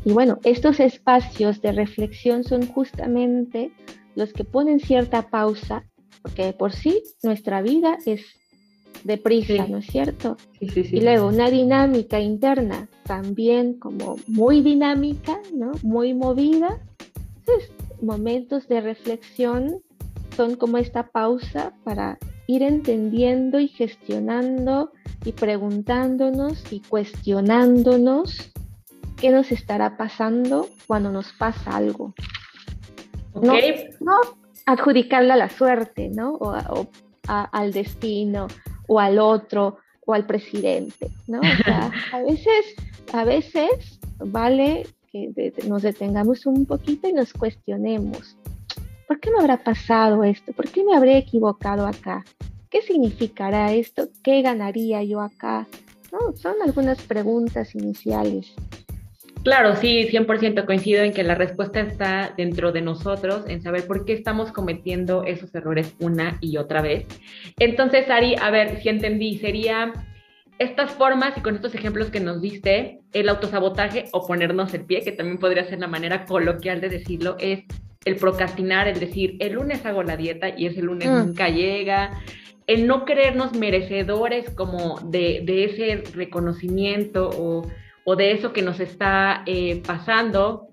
[0.04, 3.72] Y bueno, estos espacios de reflexión son justamente
[4.14, 5.84] los que ponen cierta pausa,
[6.22, 8.22] porque por sí nuestra vida es
[9.04, 10.36] deprisa, ¿no es cierto?
[10.58, 10.96] Sí, sí, sí.
[10.96, 15.72] Y luego una dinámica interna también como muy dinámica, ¿no?
[15.82, 16.80] Muy movida.
[17.38, 17.70] Entonces,
[18.02, 19.82] momentos de reflexión
[20.38, 24.92] son como esta pausa para ir entendiendo y gestionando
[25.24, 28.52] y preguntándonos y cuestionándonos
[29.16, 32.14] qué nos estará pasando cuando nos pasa algo.
[33.34, 33.54] No,
[33.98, 34.20] no
[34.64, 36.34] adjudicarle a la suerte, ¿no?
[36.34, 36.86] O,
[37.26, 38.46] al destino
[38.86, 41.40] o al otro o al presidente, ¿no?
[41.40, 42.76] O sea, a veces,
[43.12, 48.37] a veces vale que nos detengamos un poquito y nos cuestionemos.
[49.08, 50.52] ¿Por qué me habrá pasado esto?
[50.52, 52.26] ¿Por qué me habré equivocado acá?
[52.68, 54.10] ¿Qué significará esto?
[54.22, 55.66] ¿Qué ganaría yo acá?
[56.36, 58.52] Son algunas preguntas iniciales.
[59.44, 64.04] Claro, sí, 100% coincido en que la respuesta está dentro de nosotros, en saber por
[64.04, 67.06] qué estamos cometiendo esos errores una y otra vez.
[67.58, 69.94] Entonces, Ari, a ver si entendí, sería
[70.58, 75.00] estas formas y con estos ejemplos que nos diste, el autosabotaje o ponernos el pie,
[75.00, 77.64] que también podría ser la manera coloquial de decirlo, es
[78.04, 81.18] el procrastinar, el decir, el lunes hago la dieta y ese lunes mm.
[81.18, 82.10] nunca llega,
[82.66, 87.66] el no creernos merecedores como de, de ese reconocimiento o
[88.10, 90.68] o de eso que nos está eh, pasando.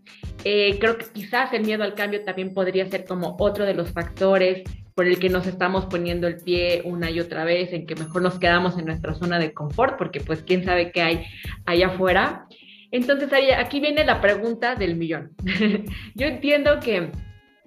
[0.46, 3.92] Eh, creo que quizás el miedo al cambio también podría ser como otro de los
[3.92, 7.96] factores por el que nos estamos poniendo el pie una y otra vez, en que
[7.96, 11.26] mejor nos quedamos en nuestra zona de confort, porque pues quién sabe qué hay
[11.66, 12.48] allá afuera.
[12.96, 15.32] Entonces, aquí viene la pregunta del millón.
[16.16, 17.12] Yo entiendo que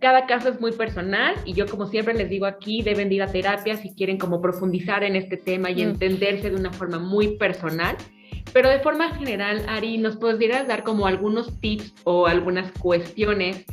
[0.00, 3.26] cada caso es muy personal y yo como siempre les digo aquí, deben ir a
[3.26, 5.88] terapia si quieren como profundizar en este tema y mm.
[5.90, 7.96] entenderse de una forma muy personal.
[8.54, 13.66] Pero de forma general, Ari, ¿nos podrías dar como algunos tips o algunas cuestiones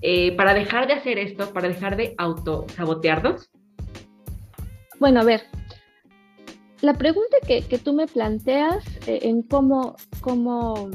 [0.00, 3.50] eh, para dejar de hacer esto, para dejar de autosabotearnos?
[4.98, 5.42] Bueno, a ver,
[6.82, 10.90] la pregunta que, tú me planteas eh, en cómo, cómo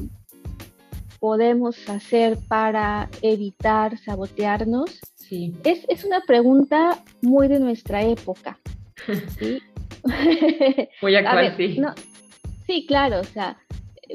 [1.19, 5.55] podemos hacer para evitar sabotearnos sí.
[5.63, 8.59] es, una pregunta muy de nuestra época.
[9.39, 9.59] ¿sí?
[11.01, 11.81] muy actual, sí.
[12.65, 13.57] sí, claro, o sea,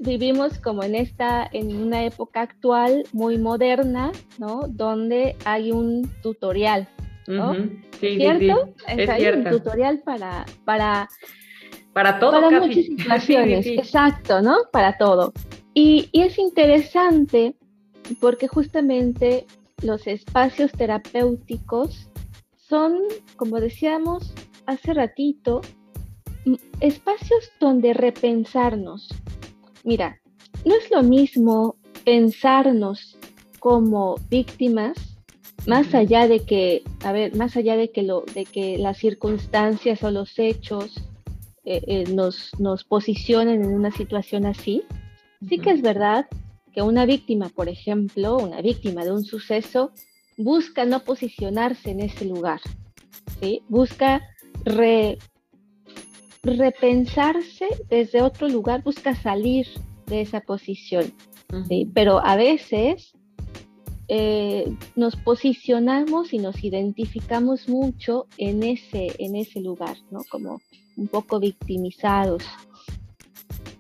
[0.02, 4.62] vivimos como en esta, en una época actual muy moderna, ¿no?
[4.68, 6.88] Donde hay un tutorial,
[7.26, 7.54] ¿no?
[8.00, 8.74] sí, ¿Cierto?
[8.86, 11.08] Sí, hay un tutorial para, para,
[11.92, 12.32] para todo.
[12.32, 14.56] Para muchas situaciones, exacto, ¿no?
[14.72, 15.32] Para todo.
[15.74, 17.54] Y, y es interesante
[18.20, 19.46] porque justamente
[19.82, 22.08] los espacios terapéuticos
[22.56, 22.98] son,
[23.36, 24.32] como decíamos
[24.66, 25.60] hace ratito,
[26.80, 29.08] espacios donde repensarnos,
[29.84, 30.20] Mira,
[30.64, 33.18] no es lo mismo pensarnos
[33.58, 35.18] como víctimas,
[35.66, 40.02] más allá de que, a ver, más allá de que, lo, de que las circunstancias
[40.04, 41.02] o los hechos
[41.64, 44.82] eh, eh, nos, nos posicionen en una situación así,
[45.48, 46.26] sí que es verdad
[46.72, 49.92] que una víctima, por ejemplo, una víctima de un suceso,
[50.36, 52.60] busca no posicionarse en ese lugar,
[53.40, 53.62] ¿sí?
[53.68, 54.22] busca
[54.64, 55.18] re,
[56.42, 59.66] repensarse desde otro lugar, busca salir
[60.06, 61.12] de esa posición.
[61.92, 63.12] Pero a veces
[64.08, 70.20] eh, nos posicionamos y nos identificamos mucho en ese, en ese lugar, ¿no?
[70.30, 70.60] Como
[70.96, 72.44] un poco victimizados.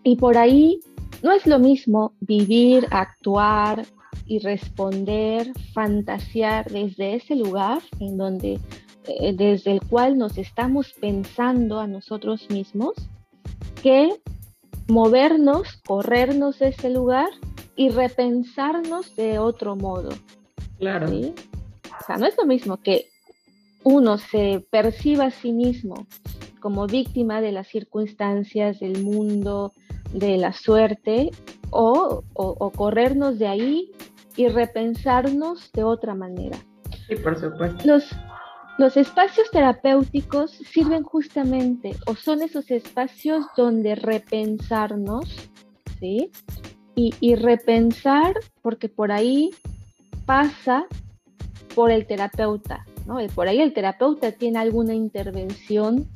[0.02, 0.80] Y por ahí
[1.22, 3.86] no es lo mismo vivir, actuar
[4.26, 8.60] y responder, fantasear desde ese lugar en donde
[9.06, 12.94] eh, desde el cual nos estamos pensando a nosotros mismos,
[13.82, 14.10] que
[14.86, 17.28] movernos, corrernos de ese lugar
[17.74, 20.10] y repensarnos de otro modo.
[20.78, 21.08] Claro.
[21.08, 23.08] O sea, no es lo mismo que
[23.82, 26.06] uno se perciba a sí mismo
[26.62, 29.72] como víctima de las circunstancias, del mundo,
[30.14, 31.30] de la suerte,
[31.70, 33.90] o, o corrernos de ahí
[34.36, 36.58] y repensarnos de otra manera.
[37.08, 37.82] Sí, por supuesto.
[37.84, 38.10] Los,
[38.78, 45.50] los espacios terapéuticos sirven justamente o son esos espacios donde repensarnos,
[46.00, 46.30] ¿sí?
[46.94, 49.50] Y, repensar, porque por ahí
[50.26, 50.84] pasa
[51.74, 53.16] por el terapeuta, ¿no?
[53.34, 56.06] Por ahí el terapeuta tiene alguna intervención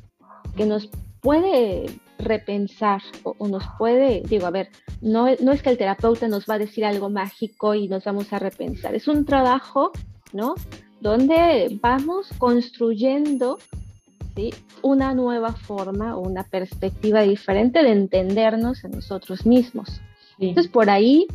[0.57, 0.89] que nos
[1.21, 1.85] puede
[2.19, 4.69] repensar o, nos puede, digo, a ver,
[5.01, 8.33] no, no es que el terapeuta nos va a decir algo mágico y nos vamos
[8.33, 9.91] a repensar, es un trabajo,
[10.33, 10.55] ¿no?
[10.99, 13.59] donde vamos construyendo
[14.83, 20.01] una nueva forma o una perspectiva diferente de entendernos a nosotros mismos.
[20.39, 21.25] Entonces, por ahí,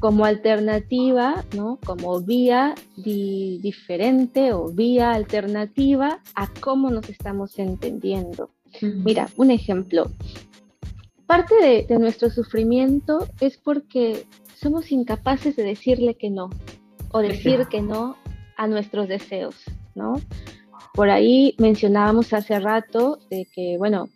[0.00, 1.78] como alternativa, ¿no?
[1.84, 8.50] como vía diferente o vía alternativa a cómo nos estamos entendiendo.
[8.80, 10.10] Mira, un ejemplo.
[11.26, 16.50] Parte de, de nuestro sufrimiento es porque somos incapaces de decirle que no
[17.12, 18.16] o decir que no
[18.56, 19.54] a nuestros deseos,
[19.94, 20.20] ¿no?
[20.94, 24.08] Por ahí mencionábamos hace rato de que, bueno,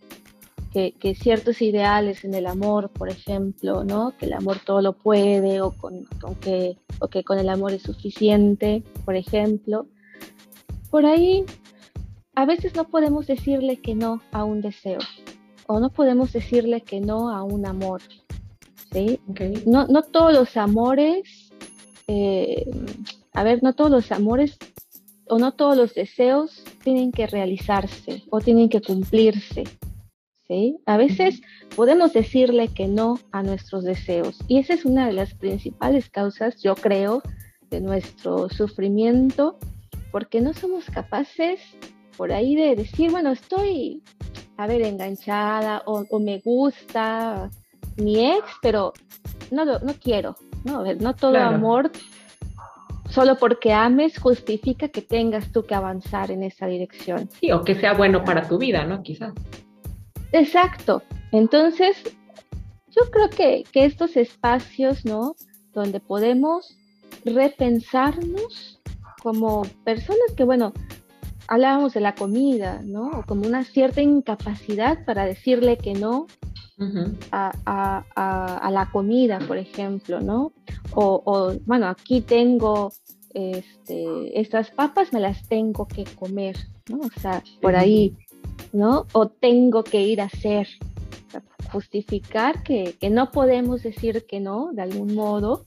[0.72, 4.12] que, ciertos ideales en el amor, por ejemplo, ¿no?
[4.18, 6.06] Que el amor todo lo puede o, con,
[6.40, 9.86] que, o que con el amor es suficiente, por ejemplo.
[10.90, 11.44] Por ahí
[12.36, 15.00] a veces no podemos decirle que no a un deseo
[15.66, 18.00] o no podemos decirle que no a un amor.
[18.92, 19.18] ¿sí?
[19.66, 21.50] No, no todos los amores
[22.08, 22.64] eh,
[23.32, 24.56] a ver, no todos los amores
[25.28, 29.64] o no todos los deseos tienen que realizarse o tienen que cumplirse.
[30.46, 30.78] ¿sí?
[30.86, 31.42] A veces
[31.74, 36.62] podemos decirle que no a nuestros deseos y esa es una de las principales causas,
[36.62, 37.22] yo creo,
[37.70, 39.58] de nuestro sufrimiento,
[40.12, 41.60] porque no somos capaces
[42.16, 44.02] por ahí de decir, bueno, estoy,
[44.56, 47.50] a ver, enganchada o, me gusta
[47.96, 48.92] mi ex, pero
[49.50, 50.84] no, no quiero, ¿no?
[50.94, 51.90] no todo amor
[53.10, 57.28] solo porque ames justifica que tengas tú que avanzar en esa dirección.
[57.40, 59.02] Sí, o que sea bueno para tu vida, ¿no?
[59.02, 59.32] Quizás.
[60.32, 61.02] Exacto.
[61.32, 61.96] Entonces,
[62.94, 65.34] yo creo que, estos espacios, ¿no?
[65.72, 66.76] Donde podemos
[67.24, 68.80] repensarnos
[69.22, 70.72] como personas que, bueno,
[71.48, 73.10] hablábamos de la comida, ¿no?
[73.10, 76.26] O como una cierta incapacidad para decirle que no
[77.30, 80.52] a, la comida, por ejemplo, ¿no?
[80.94, 82.92] O, bueno, aquí tengo
[83.34, 86.56] este, estas papas me las tengo que comer,
[86.88, 87.00] ¿no?
[87.00, 88.16] O sea, por ahí,
[88.72, 89.06] ¿no?
[89.12, 90.68] O tengo que ir a hacer,
[91.70, 95.66] justificar que, no podemos decir que no, de algún modo,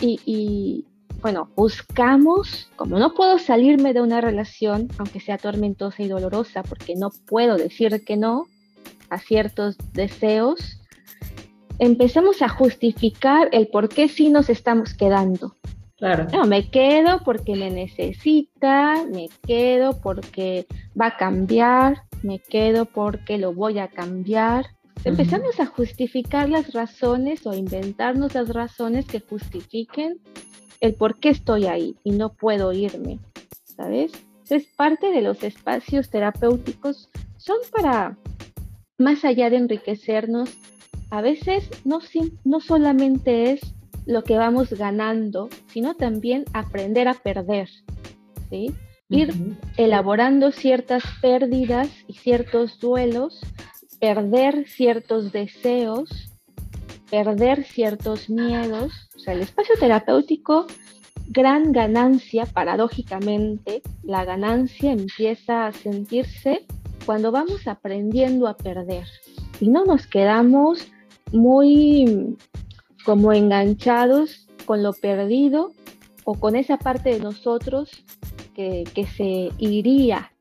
[0.00, 0.84] y,
[1.20, 6.94] bueno, buscamos, como no puedo salirme de una relación, aunque sea tormentosa y dolorosa, porque
[6.94, 8.46] no puedo decir que no
[9.10, 10.80] a ciertos deseos,
[11.78, 15.54] empezamos a justificar el por qué sí nos estamos quedando.
[15.96, 16.28] Claro.
[16.32, 20.66] No, me quedo porque me necesita, me quedo porque
[21.00, 24.66] va a cambiar, me quedo porque lo voy a cambiar.
[25.04, 30.20] Empezamos a justificar las razones o inventarnos las razones que justifiquen
[30.80, 33.18] el por qué estoy ahí y no puedo irme,
[33.64, 34.12] ¿sabes?
[34.48, 38.16] Es parte de los espacios terapéuticos, son para,
[38.96, 40.56] más allá de enriquecernos,
[41.10, 42.00] a veces no,
[42.44, 43.60] no solamente es
[44.06, 47.68] lo que vamos ganando, sino también aprender a perder,
[48.50, 48.74] ¿sí?
[49.10, 49.32] Ir
[49.76, 53.40] elaborando ciertas pérdidas y ciertos duelos,
[54.00, 56.27] perder ciertos deseos,
[57.10, 58.92] perder ciertos miedos.
[59.16, 60.66] O sea, el espacio terapéutico,
[61.28, 66.66] gran ganancia, paradójicamente, la ganancia empieza a sentirse
[67.06, 69.06] cuando vamos aprendiendo a perder
[69.60, 70.88] y no nos quedamos
[71.32, 72.36] muy
[73.04, 75.72] como enganchados con lo perdido
[76.24, 77.90] o con esa parte de nosotros
[78.54, 78.84] que,
[79.16, 80.32] se iría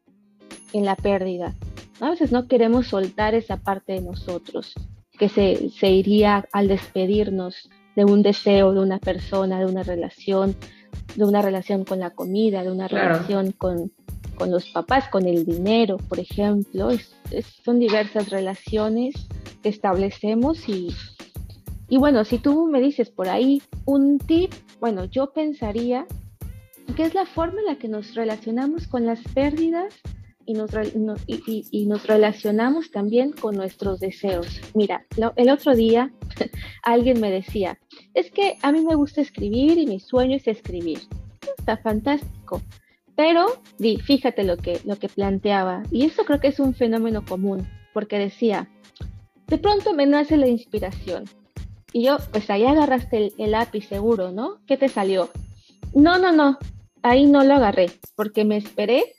[0.74, 1.56] en la pérdida.
[2.00, 4.74] A veces no queremos soltar esa parte de nosotros
[5.18, 10.56] que se, se iría al despedirnos de un deseo, de una persona, de una relación,
[11.16, 13.92] de una relación con la comida, de una relación con,
[14.36, 16.90] con, los papás, con el dinero, por ejemplo.
[17.66, 19.16] son diversas relaciones
[19.64, 20.90] que establecemos y,
[21.90, 26.06] y bueno, si tú me dices por ahí un tip, bueno, yo pensaría
[26.96, 29.94] que es la forma en la que nos relacionamos con las pérdidas
[30.48, 34.48] y nos, relacionamos también con nuestros deseos.
[34.74, 36.12] Mira, el otro día
[36.84, 37.78] alguien me decía,
[38.14, 41.02] es que a mí me gusta escribir y mi sueño es escribir.
[41.58, 42.62] Está fantástico.
[43.16, 47.26] Pero, di, fíjate lo que, lo que planteaba, y esto creo que es un fenómeno
[47.26, 48.70] común, porque decía,
[49.48, 51.26] de pronto me nace la inspiración,
[51.94, 54.60] y yo, pues ahí agarraste el, lápiz seguro, ¿no?
[54.68, 55.32] ¿Qué te salió?
[55.96, 56.60] No, no, no,
[57.02, 59.16] ahí no lo agarré, porque me esperé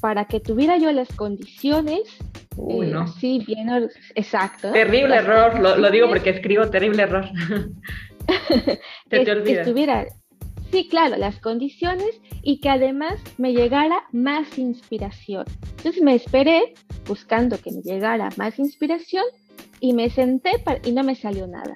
[0.00, 2.00] para que tuviera yo las condiciones.
[2.56, 3.06] Uy, no.
[3.06, 3.68] Sí, bien,
[4.14, 4.72] exacto.
[4.72, 7.24] Terrible error, lo, digo porque escribo terrible error.
[9.08, 9.66] te, te olvidas.
[9.66, 10.06] Estuviera,
[10.70, 15.44] sí, claro, las condiciones y que además me llegara más inspiración.
[15.78, 16.74] Entonces me esperé
[17.06, 19.24] buscando que me llegara más inspiración
[19.80, 20.52] y me senté
[20.84, 21.74] y no me salió nada.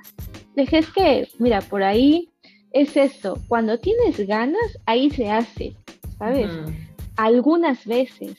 [0.55, 2.31] Dije, es que, mira, por ahí
[2.73, 5.77] es eso, cuando tienes ganas, ahí se hace,
[6.19, 6.51] ¿sabes?
[7.17, 8.37] Algunas veces,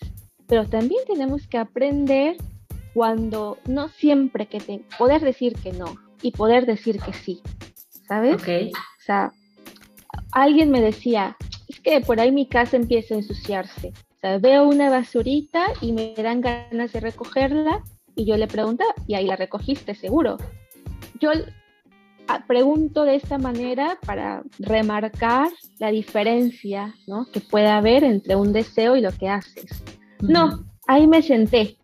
[0.48, 2.38] pero también tenemos que aprender
[2.94, 7.42] cuando no siempre que te, poder decir que no y poder decir que sí,
[8.08, 8.42] ¿sabes?
[8.42, 8.72] Okay.
[8.72, 9.32] O sea,
[10.32, 11.36] alguien me decía,
[11.68, 13.90] es que por ahí mi casa empieza a ensuciarse.
[13.90, 17.84] O sea, veo una basurita y me dan ganas de recogerla
[18.16, 20.38] y yo le pregunto, y ahí la recogiste seguro.
[21.20, 21.32] Yo
[22.48, 25.50] pregunto de esta manera para remarcar
[25.80, 27.26] la diferencia ¿no?
[27.32, 29.84] que puede haber entre un deseo y lo que haces.
[30.22, 31.78] No, ahí me senté.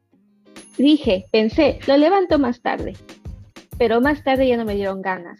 [0.78, 2.94] Dije, pensé, lo levanto más tarde,
[3.78, 5.40] pero más tarde ya no me dieron ganas.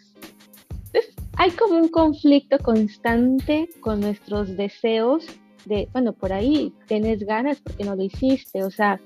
[0.86, 5.26] Entonces, hay como un conflicto constante con nuestros deseos
[5.64, 9.00] de, bueno, por ahí tienes ganas porque no lo hiciste, o sea,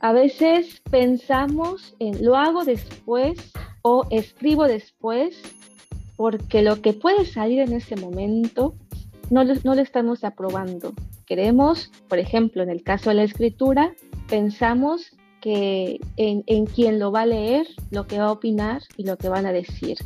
[0.00, 5.40] a veces pensamos en lo hago después o escribo después
[6.16, 8.74] porque lo que puede salir en ese momento
[9.30, 10.92] no lo, estamos aprobando.
[11.26, 13.92] Queremos, por ejemplo, en el caso de la escritura,
[14.28, 19.04] pensamos que en, en quien lo va a leer, lo que va a opinar y
[19.04, 19.98] lo que van a decir.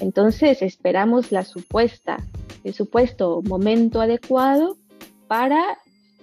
[0.00, 2.18] Entonces esperamos la supuesta,
[2.64, 4.76] el supuesto momento adecuado
[5.26, 5.78] para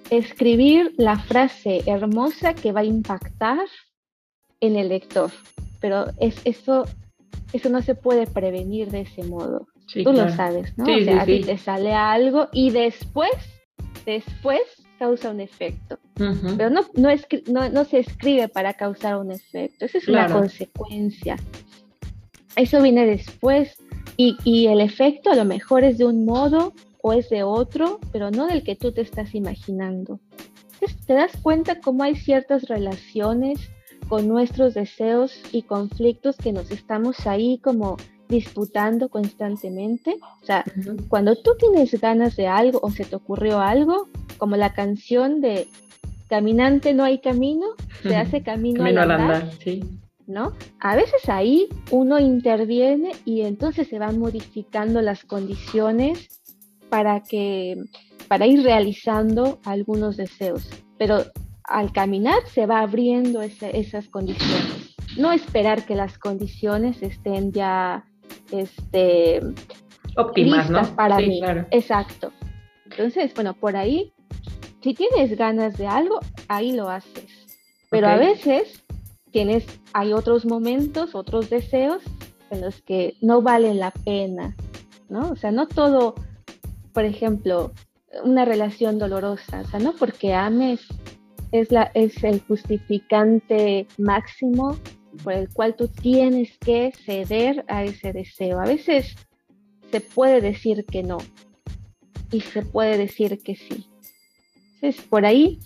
[0.10, 3.66] escribir la frase hermosa que va a impactar
[4.60, 5.32] en el lector.
[5.80, 6.86] Pero es, eso,
[7.54, 9.68] eso no se puede prevenir de ese modo.
[9.94, 10.84] Tú lo sabes, ¿no?
[10.84, 13.32] o sea, a ti te sale algo y después,
[14.06, 14.62] después
[15.00, 15.98] causa un efecto.
[16.16, 19.86] Pero no, no, no, se escribe para causar un efecto.
[19.86, 21.38] Esa es una consecuencia.
[22.56, 23.78] Eso viene después.
[24.18, 26.74] Y, y el efecto a lo mejor es de un modo
[27.08, 30.20] o es de otro, pero no del que tú te estás imaginando.
[30.74, 33.72] Entonces, te das cuenta cómo hay ciertas relaciones
[34.10, 37.96] con nuestros deseos y conflictos que nos estamos ahí como
[38.28, 40.18] disputando constantemente.
[40.42, 40.66] O sea,
[41.08, 45.68] cuando tú tienes ganas de algo o se te ocurrió algo, como la canción de
[46.28, 47.68] Caminante no hay camino,
[48.04, 49.50] se hace camino, al andar.
[49.64, 49.82] sí.
[50.28, 50.52] ¿No?
[50.82, 56.38] A veces ahí uno interviene y entonces se van modificando las condiciones
[56.90, 57.76] para que
[58.28, 60.70] para ir realizando algunos deseos.
[60.98, 61.24] Pero
[61.64, 64.96] al caminar se va abriendo esas condiciones.
[65.18, 68.06] No esperar que las condiciones estén ya
[68.52, 69.42] este,
[70.16, 70.84] óptimas, ¿no?
[70.96, 71.42] para mí.
[71.72, 72.32] Exacto.
[72.86, 74.14] Entonces, bueno, por ahí,
[74.82, 77.48] si tienes ganas de algo, ahí lo haces.
[77.90, 78.84] Pero a veces
[79.32, 82.02] tienes, hay otros momentos, otros deseos
[82.50, 84.56] en los que no valen la pena,
[85.10, 85.32] ¿no?
[85.32, 86.16] O sea, no todo,
[86.98, 87.74] por ejemplo,
[88.24, 90.82] una relación dolorosa, o sea, no porque ames
[91.52, 94.80] es, la, es el justificante máximo
[95.24, 98.60] por el cual tú tienes que ceder a ese deseo.
[98.60, 99.16] A veces
[99.92, 101.20] se puede decir que no
[102.32, 103.86] y se puede decir que sí.
[104.82, 105.60] Entonces, por ahí,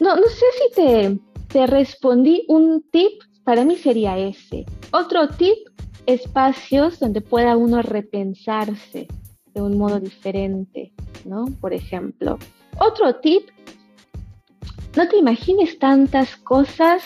[0.00, 4.66] no, no sé si te, te respondí un tip, para mí sería ese.
[4.90, 5.58] Otro tip,
[6.06, 9.06] espacios donde pueda uno repensarse
[9.54, 10.92] de un modo diferente,
[11.24, 11.46] ¿no?
[11.60, 12.38] Por ejemplo.
[12.78, 13.48] Otro tip,
[14.96, 17.02] no te imagines tantas cosas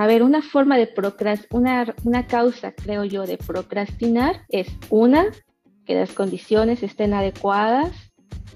[0.00, 5.26] a ver, una forma de procrastinar, una, causa, creo yo, de procrastinar es una,
[5.84, 7.92] que las condiciones estén adecuadas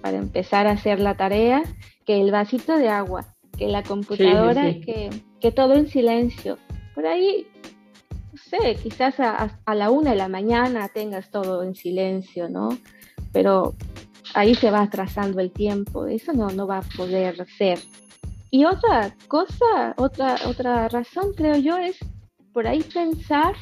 [0.00, 1.62] para empezar a hacer la tarea,
[2.06, 6.56] que el vasito de agua, que la computadora, Que, que, todo en silencio.
[6.94, 7.46] Por ahí,
[8.32, 12.70] no sé, quizás a, a, la una de la mañana tengas todo en silencio, ¿no?
[13.34, 13.74] Pero
[14.32, 17.78] ahí se va atrasando el tiempo, eso no, no va a poder ser.
[18.50, 21.98] Y otra cosa, otra, otra razón creo yo es
[22.52, 23.54] por ahí pensar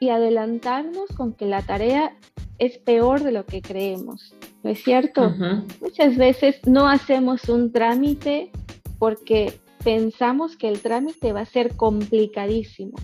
[0.00, 2.16] y adelantarnos con que la tarea
[2.58, 5.34] es peor de lo que creemos, ¿no es cierto?
[5.80, 8.50] Muchas veces no hacemos un trámite
[8.98, 12.96] porque pensamos que el trámite va a ser complicadísimo.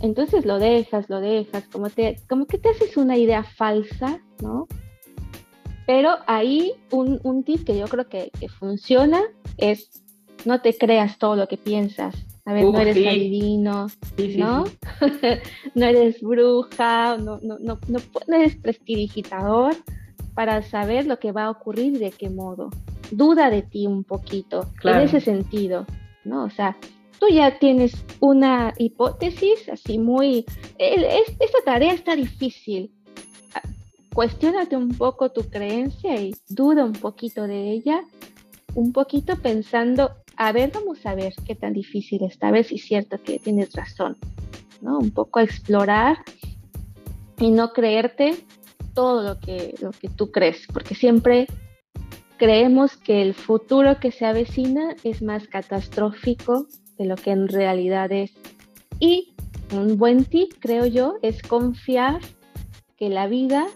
[0.00, 4.66] Entonces lo dejas, lo dejas, como, te, como que te haces una idea falsa, ¿no?
[5.86, 9.22] Pero ahí un, un tip que yo creo que, que funciona
[9.56, 10.02] es
[10.44, 12.14] no te creas todo lo que piensas.
[12.44, 13.88] A ver, no eres adivino,
[14.38, 14.64] ¿no?
[15.74, 18.00] no eres bruja, no, no, no, no,
[18.34, 19.74] eres prestidigitador
[20.34, 22.70] para saber lo que va a ocurrir y de qué modo.
[23.10, 25.84] Duda de ti un poquito en ese sentido,
[26.24, 26.44] ¿no?
[26.44, 26.76] O sea,
[27.20, 30.46] tú ya tienes una hipótesis así muy...
[30.78, 32.90] esta tarea está difícil.
[34.18, 38.00] Cuestiónate un poco tu creencia y duda un poquito de ella
[38.74, 42.74] un poquito pensando, a ver, vamos a ver qué tan difícil está, a ver si
[42.74, 44.16] es cierto que tienes razón,
[44.80, 44.98] ¿no?
[44.98, 46.16] Un poco explorar
[47.38, 48.44] y no creerte
[48.92, 51.46] todo lo que, lo que tú crees, porque siempre
[52.38, 56.66] creemos que el futuro que se avecina es más catastrófico
[56.98, 58.32] de lo que en realidad es.
[58.98, 59.36] Y
[59.72, 62.20] un buen tip, creo yo, es confiar
[62.96, 63.68] que la vida,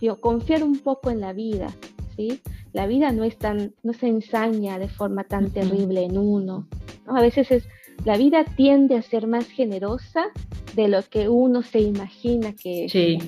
[0.00, 1.74] yo confiar un poco en la vida,
[2.16, 2.40] ¿sí?
[2.72, 6.68] la vida no es tan, no se ensaña de forma tan terrible en uno.
[7.06, 7.64] A veces es,
[8.04, 10.26] la vida tiende a ser más generosa
[10.74, 12.92] de lo que uno se imagina que es.
[12.92, 13.18] Sí,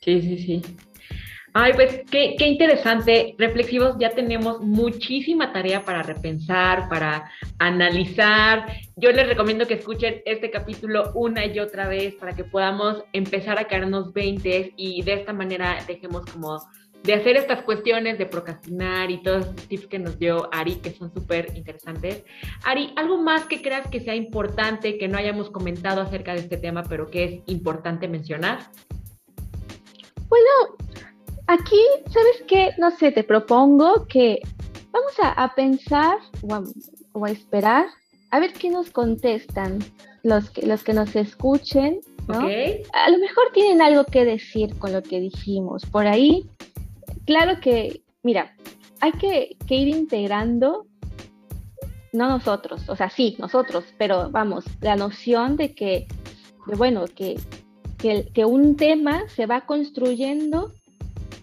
[0.00, 0.62] sí, sí, sí.
[1.56, 3.36] Ay, pues qué, qué, interesante.
[3.38, 7.30] Reflexivos, ya tenemos muchísima tarea para repensar, para
[7.60, 8.66] analizar.
[8.96, 13.56] Yo les recomiendo que escuchen este capítulo una y otra vez para que podamos empezar
[13.60, 16.60] a caernos 20 y de esta manera dejemos como
[17.04, 20.90] de hacer estas cuestiones de procrastinar y todos los tips que nos dio Ari, que
[20.90, 22.24] son súper interesantes.
[22.64, 26.56] Ari, ¿algo más que creas que sea importante, que no hayamos comentado acerca de este
[26.56, 28.58] tema, pero que es importante mencionar?
[30.28, 31.13] Bueno,
[31.46, 32.70] aquí, ¿sabes qué?
[32.78, 34.40] No sé, te propongo que
[34.92, 36.18] vamos a, pensar
[37.12, 37.86] o a, esperar
[38.30, 39.78] a ver qué nos contestan
[40.22, 42.00] los que, los que nos escuchen.
[42.28, 42.38] ¿no?
[42.38, 45.84] A lo mejor tienen algo que decir con lo que dijimos.
[45.86, 46.48] Por ahí
[47.24, 48.54] claro que, mira,
[49.00, 50.86] hay que, ir integrando,
[52.12, 56.06] no nosotros, o sea, sí, nosotros, pero vamos, la noción de que,
[56.76, 57.38] bueno, que,
[57.98, 60.72] que, un tema se va construyendo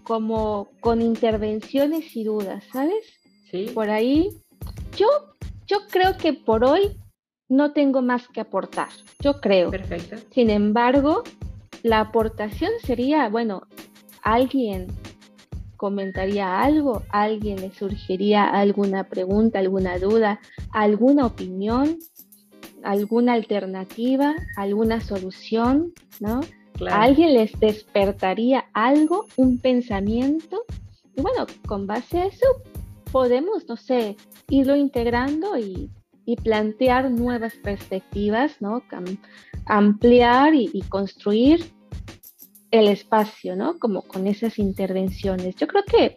[0.03, 3.05] como con intervenciones y dudas, ¿sabes?
[3.49, 3.71] Sí.
[3.73, 4.29] Por ahí,
[4.97, 5.07] yo,
[5.67, 6.97] yo creo que por hoy
[7.49, 8.89] no tengo más que aportar,
[9.19, 9.71] yo creo.
[9.71, 10.15] Perfecto.
[10.33, 11.23] Sin embargo,
[11.83, 13.63] la aportación sería, bueno,
[14.21, 14.87] alguien
[15.77, 20.39] comentaría algo, alguien le surgiría alguna pregunta, alguna duda,
[20.71, 21.97] alguna opinión,
[22.83, 26.41] alguna alternativa, alguna solución, ¿no?
[26.89, 30.63] A alguien les despertaría algo, un pensamiento.
[31.15, 32.45] Y bueno, con base a eso
[33.11, 34.15] podemos, no sé,
[34.49, 35.89] irlo integrando y,
[36.45, 38.81] plantear nuevas perspectivas, ¿no?
[39.65, 41.65] ampliar y, construir
[42.71, 43.77] el espacio, ¿no?
[43.77, 45.57] Como con esas intervenciones.
[45.57, 46.15] Yo creo que,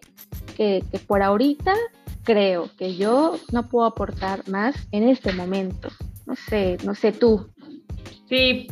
[0.57, 1.75] que, que por ahorita
[2.23, 5.89] creo que yo no puedo aportar más en este momento.
[6.27, 7.49] No sé, no sé tú.
[8.29, 8.69] Sí,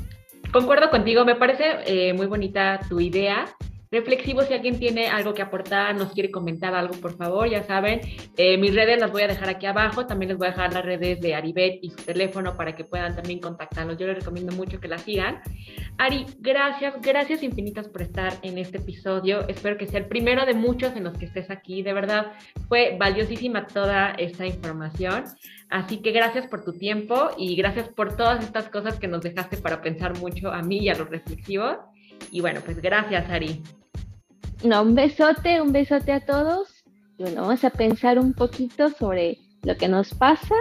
[0.53, 3.47] concuerdo contigo, me parece eh, muy bonita tu idea
[3.93, 4.43] reflexivo.
[4.43, 8.01] Si alguien tiene algo que aportar, nos quiere comentar algo, por favor, ya saben.
[8.36, 10.07] Eh, mis redes las voy a dejar aquí abajo.
[10.07, 13.14] También les voy a dejar las redes de Aribet y su teléfono para que puedan
[13.14, 13.99] también contactarlos.
[13.99, 15.40] Yo les recomiendo mucho que la sigan.
[15.99, 19.47] Ari, gracias, gracias infinitas por estar en este episodio.
[19.47, 21.82] Espero que sea el primero de muchos en los que estés aquí.
[21.82, 22.32] De verdad,
[22.68, 25.24] fue valiosísima toda esta información.
[25.68, 29.59] Así que gracias por tu tiempo y gracias por todas estas cosas que nos dejaste
[29.59, 31.76] para pensar mucho a mí y a los reflexivos.
[32.30, 33.62] Y bueno, pues gracias, Ari.
[34.65, 36.69] No, un besote, un besote a todos.
[37.19, 40.55] Y bueno, vamos a pensar un poquito sobre lo que nos pasa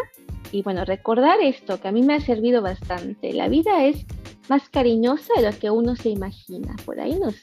[0.51, 3.31] y bueno, recordar esto que a mí me ha servido bastante.
[3.31, 4.05] La vida es
[4.49, 6.75] más cariñosa de lo que uno se imagina.
[6.85, 7.35] Por ahí nos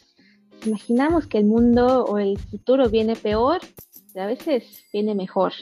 [0.66, 3.60] imaginamos que el mundo o el futuro viene peor,
[4.12, 5.52] pero a veces viene mejor.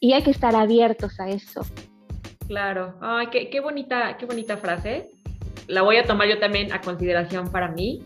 [0.00, 1.60] Y hay que estar abiertos a eso.
[2.48, 5.10] Claro, ay, qué, qué bonita, qué bonita frase.
[5.68, 8.02] La voy a tomar yo también a consideración para mí.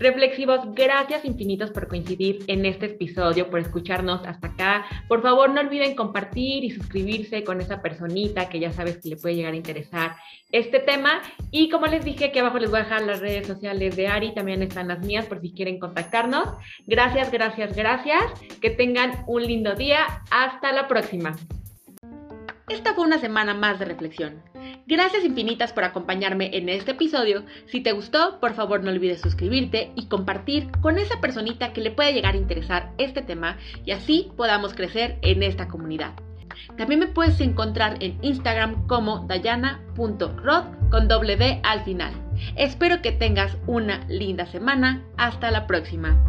[0.00, 4.86] Reflexivos, gracias infinitos por coincidir en este episodio, por escucharnos hasta acá.
[5.08, 9.16] Por favor, no olviden compartir y suscribirse con esa personita que ya sabes que le
[9.16, 10.16] puede llegar a interesar
[10.52, 11.20] este tema.
[11.50, 14.32] Y como les dije, aquí abajo les voy a dejar las redes sociales de Ari,
[14.32, 16.48] también están las mías por si quieren contactarnos.
[16.86, 18.22] Gracias, gracias, gracias.
[18.62, 20.06] Que tengan un lindo día.
[20.30, 21.36] Hasta la próxima.
[22.70, 24.44] Esta fue una semana más de reflexión.
[24.86, 27.42] Gracias infinitas por acompañarme en este episodio.
[27.66, 31.90] Si te gustó, por favor no olvides suscribirte y compartir con esa personita que le
[31.90, 36.12] pueda llegar a interesar este tema y así podamos crecer en esta comunidad.
[36.78, 42.12] También me puedes encontrar en Instagram como dayana.rod con doble D al final.
[42.54, 45.02] Espero que tengas una linda semana.
[45.16, 46.24] Hasta la próxima.